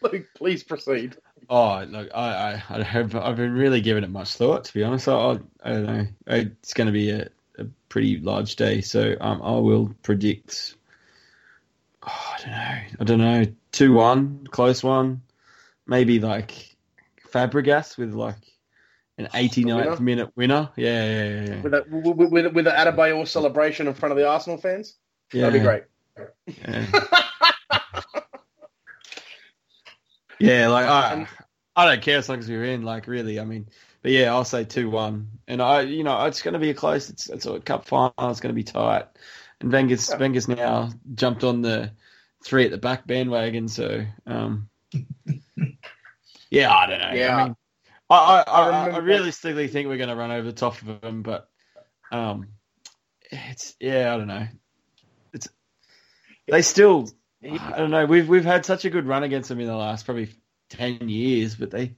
[0.00, 1.16] Luke, please proceed.
[1.48, 4.84] Oh, look, I, I, I have, I've been really giving it much thought, to be
[4.84, 5.08] honest.
[5.08, 6.06] I, I, I don't know.
[6.28, 7.28] It's going to be a, a
[7.92, 10.76] pretty large day, so um, I will predict.
[12.02, 12.80] Oh, I don't know.
[13.00, 13.44] I don't know.
[13.70, 15.20] Two one, close one,
[15.86, 16.74] maybe like
[17.30, 18.36] Fabregas with like
[19.18, 20.00] an 89th winner?
[20.00, 20.70] minute winner.
[20.74, 21.60] Yeah, yeah, yeah.
[21.60, 24.96] With a with, with, with an Adebayor celebration in front of the Arsenal fans,
[25.34, 25.42] yeah.
[25.42, 25.84] that'd be great.
[26.46, 27.08] Yeah.
[30.38, 31.28] Yeah, like I,
[31.76, 32.82] I don't care as long as we're in.
[32.82, 33.68] Like really, I mean,
[34.02, 36.74] but yeah, I'll say two one, and I, you know, it's going to be a
[36.74, 37.08] close.
[37.08, 38.12] It's it's a cup final.
[38.18, 39.06] It's going to be tight,
[39.60, 40.16] and Wenger's Yeah.
[40.16, 41.92] Wenger's now jumped on the
[42.44, 43.68] three at the back bandwagon.
[43.68, 44.68] So, um,
[46.50, 47.12] yeah, I don't know.
[47.14, 47.36] Yeah.
[47.36, 47.56] I mean,
[48.10, 51.22] I I, I, I, realistically think we're going to run over the top of them,
[51.22, 51.48] but
[52.10, 52.48] um,
[53.30, 54.48] it's yeah, I don't know.
[55.32, 55.48] It's
[56.48, 57.08] they still
[57.42, 58.06] I don't know.
[58.06, 60.30] We've we've had such a good run against them in the last probably
[60.68, 61.94] ten years, but they,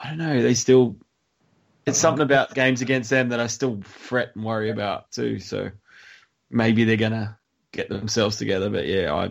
[0.00, 0.42] I don't know.
[0.42, 0.96] They still,
[1.86, 5.38] it's something about games against them that I still fret and worry about too.
[5.38, 5.70] So
[6.50, 7.38] maybe they're gonna
[7.72, 8.70] get themselves together.
[8.70, 9.30] But yeah, I,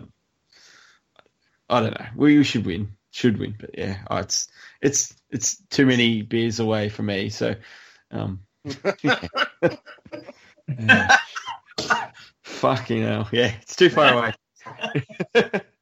[1.68, 2.06] I don't know.
[2.14, 3.56] We should win, should win.
[3.58, 4.48] But yeah, it's
[4.80, 7.28] it's it's too many beers away for me.
[7.28, 7.54] So,
[8.10, 8.40] um,
[10.78, 11.16] yeah.
[12.42, 15.60] Fucking hell, yeah, it's too far away.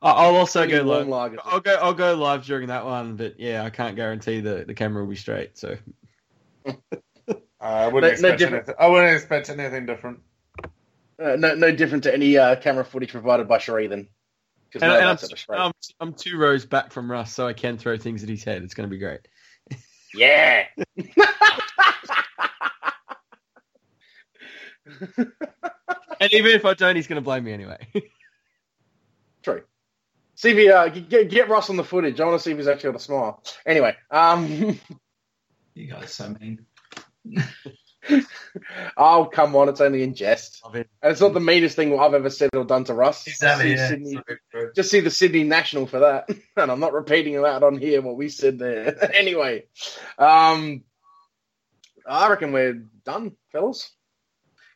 [0.00, 1.06] I'll also go live.
[1.06, 1.38] lagers.
[1.44, 1.74] I'll go.
[1.74, 5.10] I'll go live during that one, but yeah, I can't guarantee the, the camera will
[5.10, 5.58] be straight.
[5.58, 5.76] So
[7.60, 8.54] Uh, I wouldn't No- no expect different.
[8.68, 8.74] anything.
[8.78, 10.20] I wouldn't expect anything different.
[11.20, 14.06] Uh, no, no different to any uh, camera footage provided by Sheree then.
[14.72, 15.58] 'Cause and, no, and I'm, that's at the straight.
[15.58, 18.62] I'm I'm two rows back from Russ, so I can throw things at his head.
[18.62, 19.26] It's going to be great.
[20.14, 20.66] yeah.
[26.20, 27.78] And even if I don't, he's going to blame me anyway.
[29.42, 29.62] True.
[30.38, 32.20] See if he, uh, get, get Ross on the footage.
[32.20, 33.42] I want to see if he's actually got a smile.
[33.66, 34.78] Anyway, um,
[35.74, 36.64] You guys are so mean.
[38.96, 40.88] oh come on, it's only in jest, it.
[41.02, 43.26] and it's not the meanest thing I've ever said or done to Russ.
[43.26, 43.70] Exactly.
[43.70, 43.88] See Yeah.
[43.88, 44.18] Sydney-
[44.76, 48.16] just see the Sydney National for that, and I'm not repeating that on here what
[48.16, 49.12] we said there.
[49.14, 49.64] anyway,
[50.18, 50.84] um,
[52.06, 52.74] I reckon we're
[53.04, 53.90] done, fellas.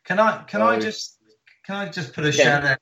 [0.05, 1.17] Can I can I just
[1.65, 2.43] can I just put a Yeah.
[2.45, 2.79] shout out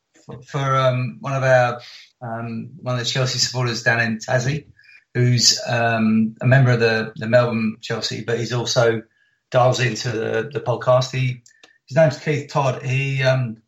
[0.47, 1.81] for, um, one of our
[2.23, 4.67] um, one of the Chelsea supporters down in Tassie,
[5.15, 9.03] who's um, a member of the, the Melbourne Chelsea, but he's also
[9.51, 11.13] dials into the, the podcast.
[11.13, 11.43] He
[11.87, 12.83] his name's Keith Todd.
[12.83, 13.63] He um,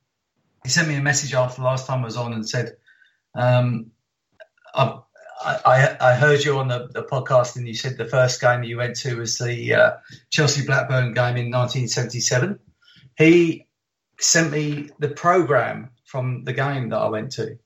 [0.63, 2.77] he sent me a message after the last time I was on and said,
[3.35, 3.91] um,
[4.75, 5.01] I,
[5.45, 8.77] I, I heard you on the, the podcast and you said the first game you
[8.77, 9.91] went to was the uh,
[10.31, 12.61] Chelsea Blackburn game in 1977.
[13.17, 13.67] He
[14.21, 17.57] sent me the program from the game that I went to.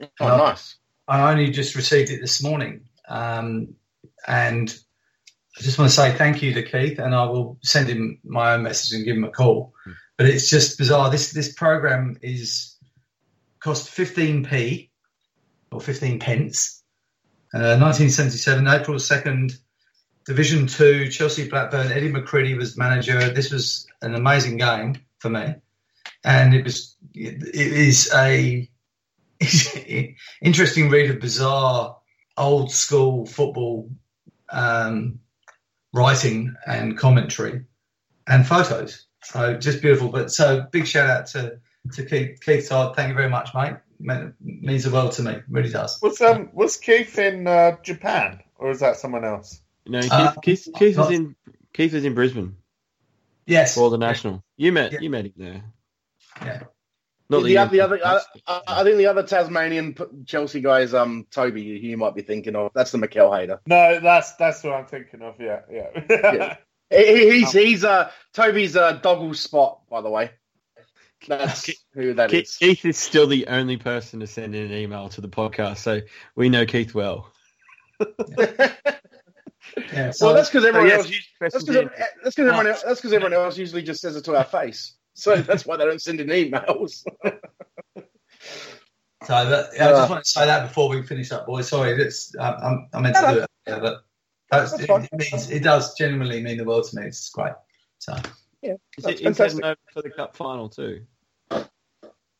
[0.00, 0.76] Oh, Well, nice.
[1.06, 3.74] I only just received it this morning, um,
[4.26, 4.74] and
[5.56, 8.54] I just want to say thank you to Keith, and I will send him my
[8.54, 9.74] own message and give him a call.
[10.16, 11.10] But it's just bizarre.
[11.10, 12.76] This this program is
[13.60, 14.88] cost 15p
[15.70, 16.82] or 15 pence.
[17.54, 19.52] Uh, 1977, April 2nd,
[20.24, 21.92] Division Two, Chelsea Blackburn.
[21.92, 23.28] Eddie McCreadie was manager.
[23.28, 25.54] This was an amazing game for me,
[26.26, 28.68] and it was it, it is a
[30.42, 31.96] interesting read of bizarre
[32.36, 33.88] old school football
[34.50, 35.18] um,
[35.94, 37.64] writing and commentary
[38.26, 39.06] and photos.
[39.24, 40.08] So just beautiful.
[40.08, 41.58] But so big shout out to
[41.94, 42.94] to Keith, Keith Todd.
[42.96, 43.76] Thank you very much, mate.
[44.00, 45.36] It means the world to me.
[45.48, 45.98] Really does.
[46.02, 49.60] Was um was Keith in uh, Japan or is that someone else?
[49.86, 51.36] No, Keith, Uh, Keith, Keith not- is in
[51.72, 52.56] Keith is in Brisbane
[53.46, 53.74] Yes.
[53.74, 54.42] for the national.
[54.56, 54.98] You met Yeah.
[55.00, 55.64] you met him there.
[56.44, 56.62] Yeah.
[57.28, 60.80] Not that the, other, the other, I, I I think the other Tasmanian Chelsea guy
[60.80, 61.62] is um Toby.
[61.64, 62.70] who You might be thinking of.
[62.74, 63.60] That's the Mikel hater.
[63.66, 65.34] No, that's that's what I'm thinking of.
[65.40, 65.88] Yeah, yeah.
[66.08, 66.56] Yeah.
[66.88, 70.30] He- He's he's uh Toby's uh doggle spot, by the way.
[71.26, 72.56] That's who that Keith, is.
[72.58, 76.02] Keith is still the only person to send in an email to the podcast, so
[76.36, 77.32] we know Keith well.
[79.92, 80.10] Yeah.
[80.12, 81.12] So, well, that's because everyone yes, else.
[81.40, 81.88] That's because
[82.22, 84.94] that's because everyone else, that's 'cause everyone else usually just says it to our face.
[85.16, 87.04] So that's why they don't send in emails.
[89.24, 91.68] So that, I just want to say that before we finish up, boys.
[91.68, 94.04] Sorry, that's, um, I'm, I meant to do it, yeah, but
[94.50, 97.06] that's, That's it, it means it does genuinely mean the world to me.
[97.06, 97.54] It's great.
[97.98, 98.12] So
[98.62, 99.64] Is That's it, he's fantastic.
[99.64, 101.06] heading over for the cup final too.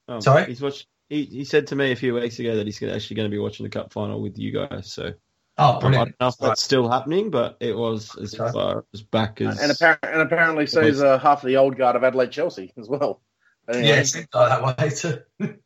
[0.09, 0.45] Oh, Sorry?
[0.45, 0.87] he's watched.
[1.09, 3.41] He, he said to me a few weeks ago that he's actually going to be
[3.41, 4.93] watching the cup final with you guys.
[4.93, 5.15] So
[5.59, 8.53] oh, I don't know if that's still happening, but it was as Okay.
[8.53, 9.61] far as back as.
[9.61, 12.73] and, appar- and apparently, so is uh, half of the old guard of Adelaide Chelsea
[12.79, 13.23] as well.
[13.69, 15.59] Anyway, Yeah, it seems like that way too.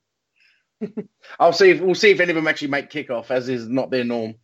[1.39, 3.91] I'll see if we'll see if any of them actually make kickoff, as is not
[3.91, 4.37] their norm.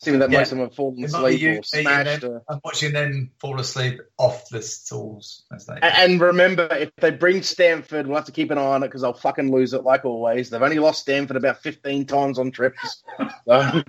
[0.00, 0.40] Seeing that Yeah.
[0.40, 2.20] most of them have fallen asleep or smashed.
[2.20, 2.42] then- Or...
[2.48, 5.44] I'm watching them fall asleep off the stools.
[5.54, 8.62] As they, And, and remember, if they bring Stamford, we'll have to keep an eye
[8.62, 10.50] on it because they'll fucking lose it like always.
[10.50, 13.02] They've only lost Stamford about 15 times on trips.
[13.46, 13.82] So,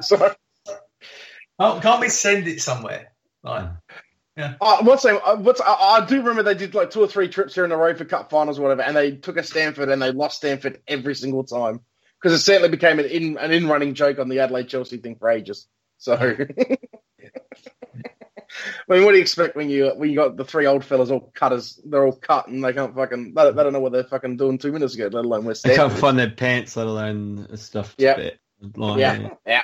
[0.00, 0.34] so
[1.58, 3.12] oh, can't we send it somewhere?
[3.42, 3.70] Like,
[4.36, 7.64] uh, what's what's I, I do remember they did like two or three trips here
[7.64, 10.12] in a row for cup finals or whatever, and they took a Stamford and they
[10.12, 11.80] lost Stamford every single time
[12.20, 15.16] because it certainly became an in an in running joke on the Adelaide Chelsea thing
[15.16, 15.66] for ages.
[15.98, 16.14] So.
[18.88, 21.10] I mean, what do you expect when you when you got the three old fellas
[21.10, 23.92] all cut as they're all cut and they can't fucking they, they don't know what
[23.92, 26.88] they're fucking doing two minutes ago, let alone West They can't find their pants, let
[26.88, 27.92] alone stuff.
[27.92, 28.30] stuffed Yeah.
[28.74, 29.62] Line, Yeah, yeah.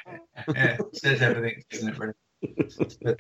[0.55, 1.99] yeah, says everything, doesn't it?
[1.99, 3.17] Really?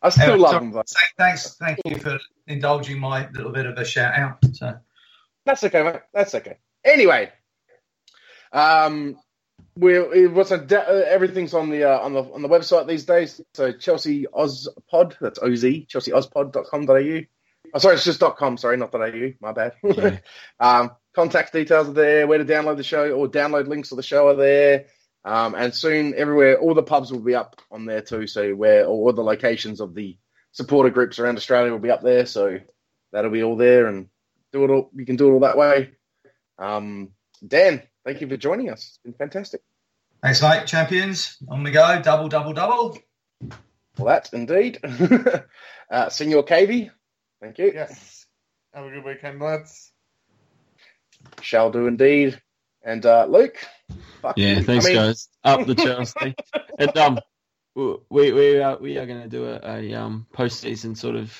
[0.00, 0.70] I still Anyway, love so- them.
[0.72, 0.82] Though.
[1.18, 2.18] Thanks, thank you for
[2.48, 4.38] indulging my little bit of a shout out.
[4.52, 4.74] So,
[5.44, 6.00] That's okay, mate.
[6.12, 6.56] That's okay.
[6.84, 7.30] Anyway,
[8.52, 9.16] um,
[9.76, 13.40] we what's a, uh, everything's on the uh, on the on the website these days.
[13.54, 17.26] So Chelsea Ozpod, that's O Z chelseaozpod.com.au.
[17.74, 18.56] Oh, sorry, it's just dot .com.
[18.58, 19.32] Sorry, not dot .au.
[19.40, 19.72] My bad.
[19.82, 20.18] Yeah.
[20.60, 22.26] um, contact details are there.
[22.26, 24.86] Where to download the show or download links to the show are there.
[25.24, 28.26] Um, and soon, everywhere, all the pubs will be up on there too.
[28.26, 30.18] So where all the locations of the
[30.50, 32.26] supporter groups around Australia will be up there.
[32.26, 32.58] So
[33.12, 34.08] that'll be all there, and
[34.52, 34.90] do it all.
[34.94, 35.92] You can do it all that way.
[36.58, 37.12] Um,
[37.46, 38.80] Dan, thank you for joining us.
[38.88, 39.62] It's been fantastic.
[40.22, 40.66] Thanks, mate.
[40.66, 42.00] Champions, on we go.
[42.02, 42.98] Double, double, double.
[43.98, 44.78] Well, that indeed.
[45.90, 46.90] uh, Senor Cavey,
[47.40, 47.72] thank you.
[47.74, 48.26] Yes.
[48.72, 49.92] Have a good weekend, lads.
[51.40, 52.40] Shall do indeed.
[52.84, 53.56] And uh, Luke.
[54.22, 54.62] fuck Yeah, you.
[54.64, 55.28] thanks I mean, guys.
[55.44, 56.34] Up the Chelsea.
[56.78, 57.20] and um,
[57.74, 61.38] we we are we are going to do a, a um postseason sort of.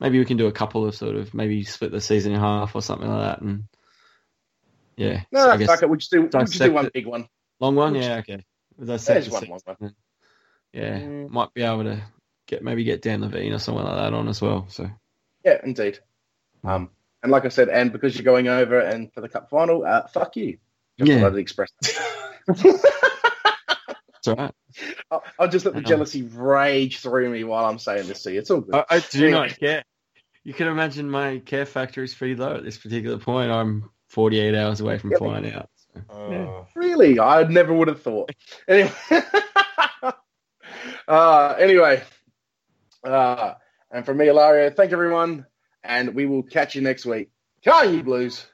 [0.00, 2.74] Maybe we can do a couple of sort of maybe split the season in half
[2.74, 3.64] or something like that, and
[4.96, 5.22] yeah.
[5.32, 5.88] No, so no, fuck it.
[5.88, 6.92] We'll just do, we'll just do one it.
[6.92, 7.28] big one.
[7.60, 8.44] long one, we'll yeah, okay.
[8.80, 9.94] As I Yeah, said, just one, one, one.
[10.72, 11.30] yeah, Mm.
[11.30, 12.02] might be able to
[12.46, 14.66] get maybe get Dan Levine or someone like that on as well.
[14.68, 14.90] So
[15.44, 15.98] Yeah, indeed.
[16.64, 16.90] Um,
[17.22, 20.06] and like I said, and because you're going over and for the cup final, uh,
[20.08, 20.58] fuck you.
[20.98, 21.26] Just Yeah.
[21.26, 21.70] I'd express
[22.48, 24.54] it's all right.
[25.10, 28.38] I'll, I'll just let the jealousy rage through me while I'm saying this to you.
[28.40, 28.74] It's all good.
[28.74, 29.82] I, I do not care.
[30.44, 33.50] You can imagine my care factor is pretty low at this particular point.
[33.50, 35.18] I'm 48 hours away from Really?
[35.26, 35.70] flying out.
[35.74, 36.14] So.
[36.14, 37.18] Uh, Really?
[37.18, 38.30] I never would have thought.
[38.68, 38.92] Anyway,
[41.08, 42.02] uh, anyway,
[43.04, 43.54] uh,
[43.90, 45.46] and from me, Ilario, thank everyone,
[45.82, 47.30] and we will catch you next week.
[47.64, 48.46] Come on, you blues.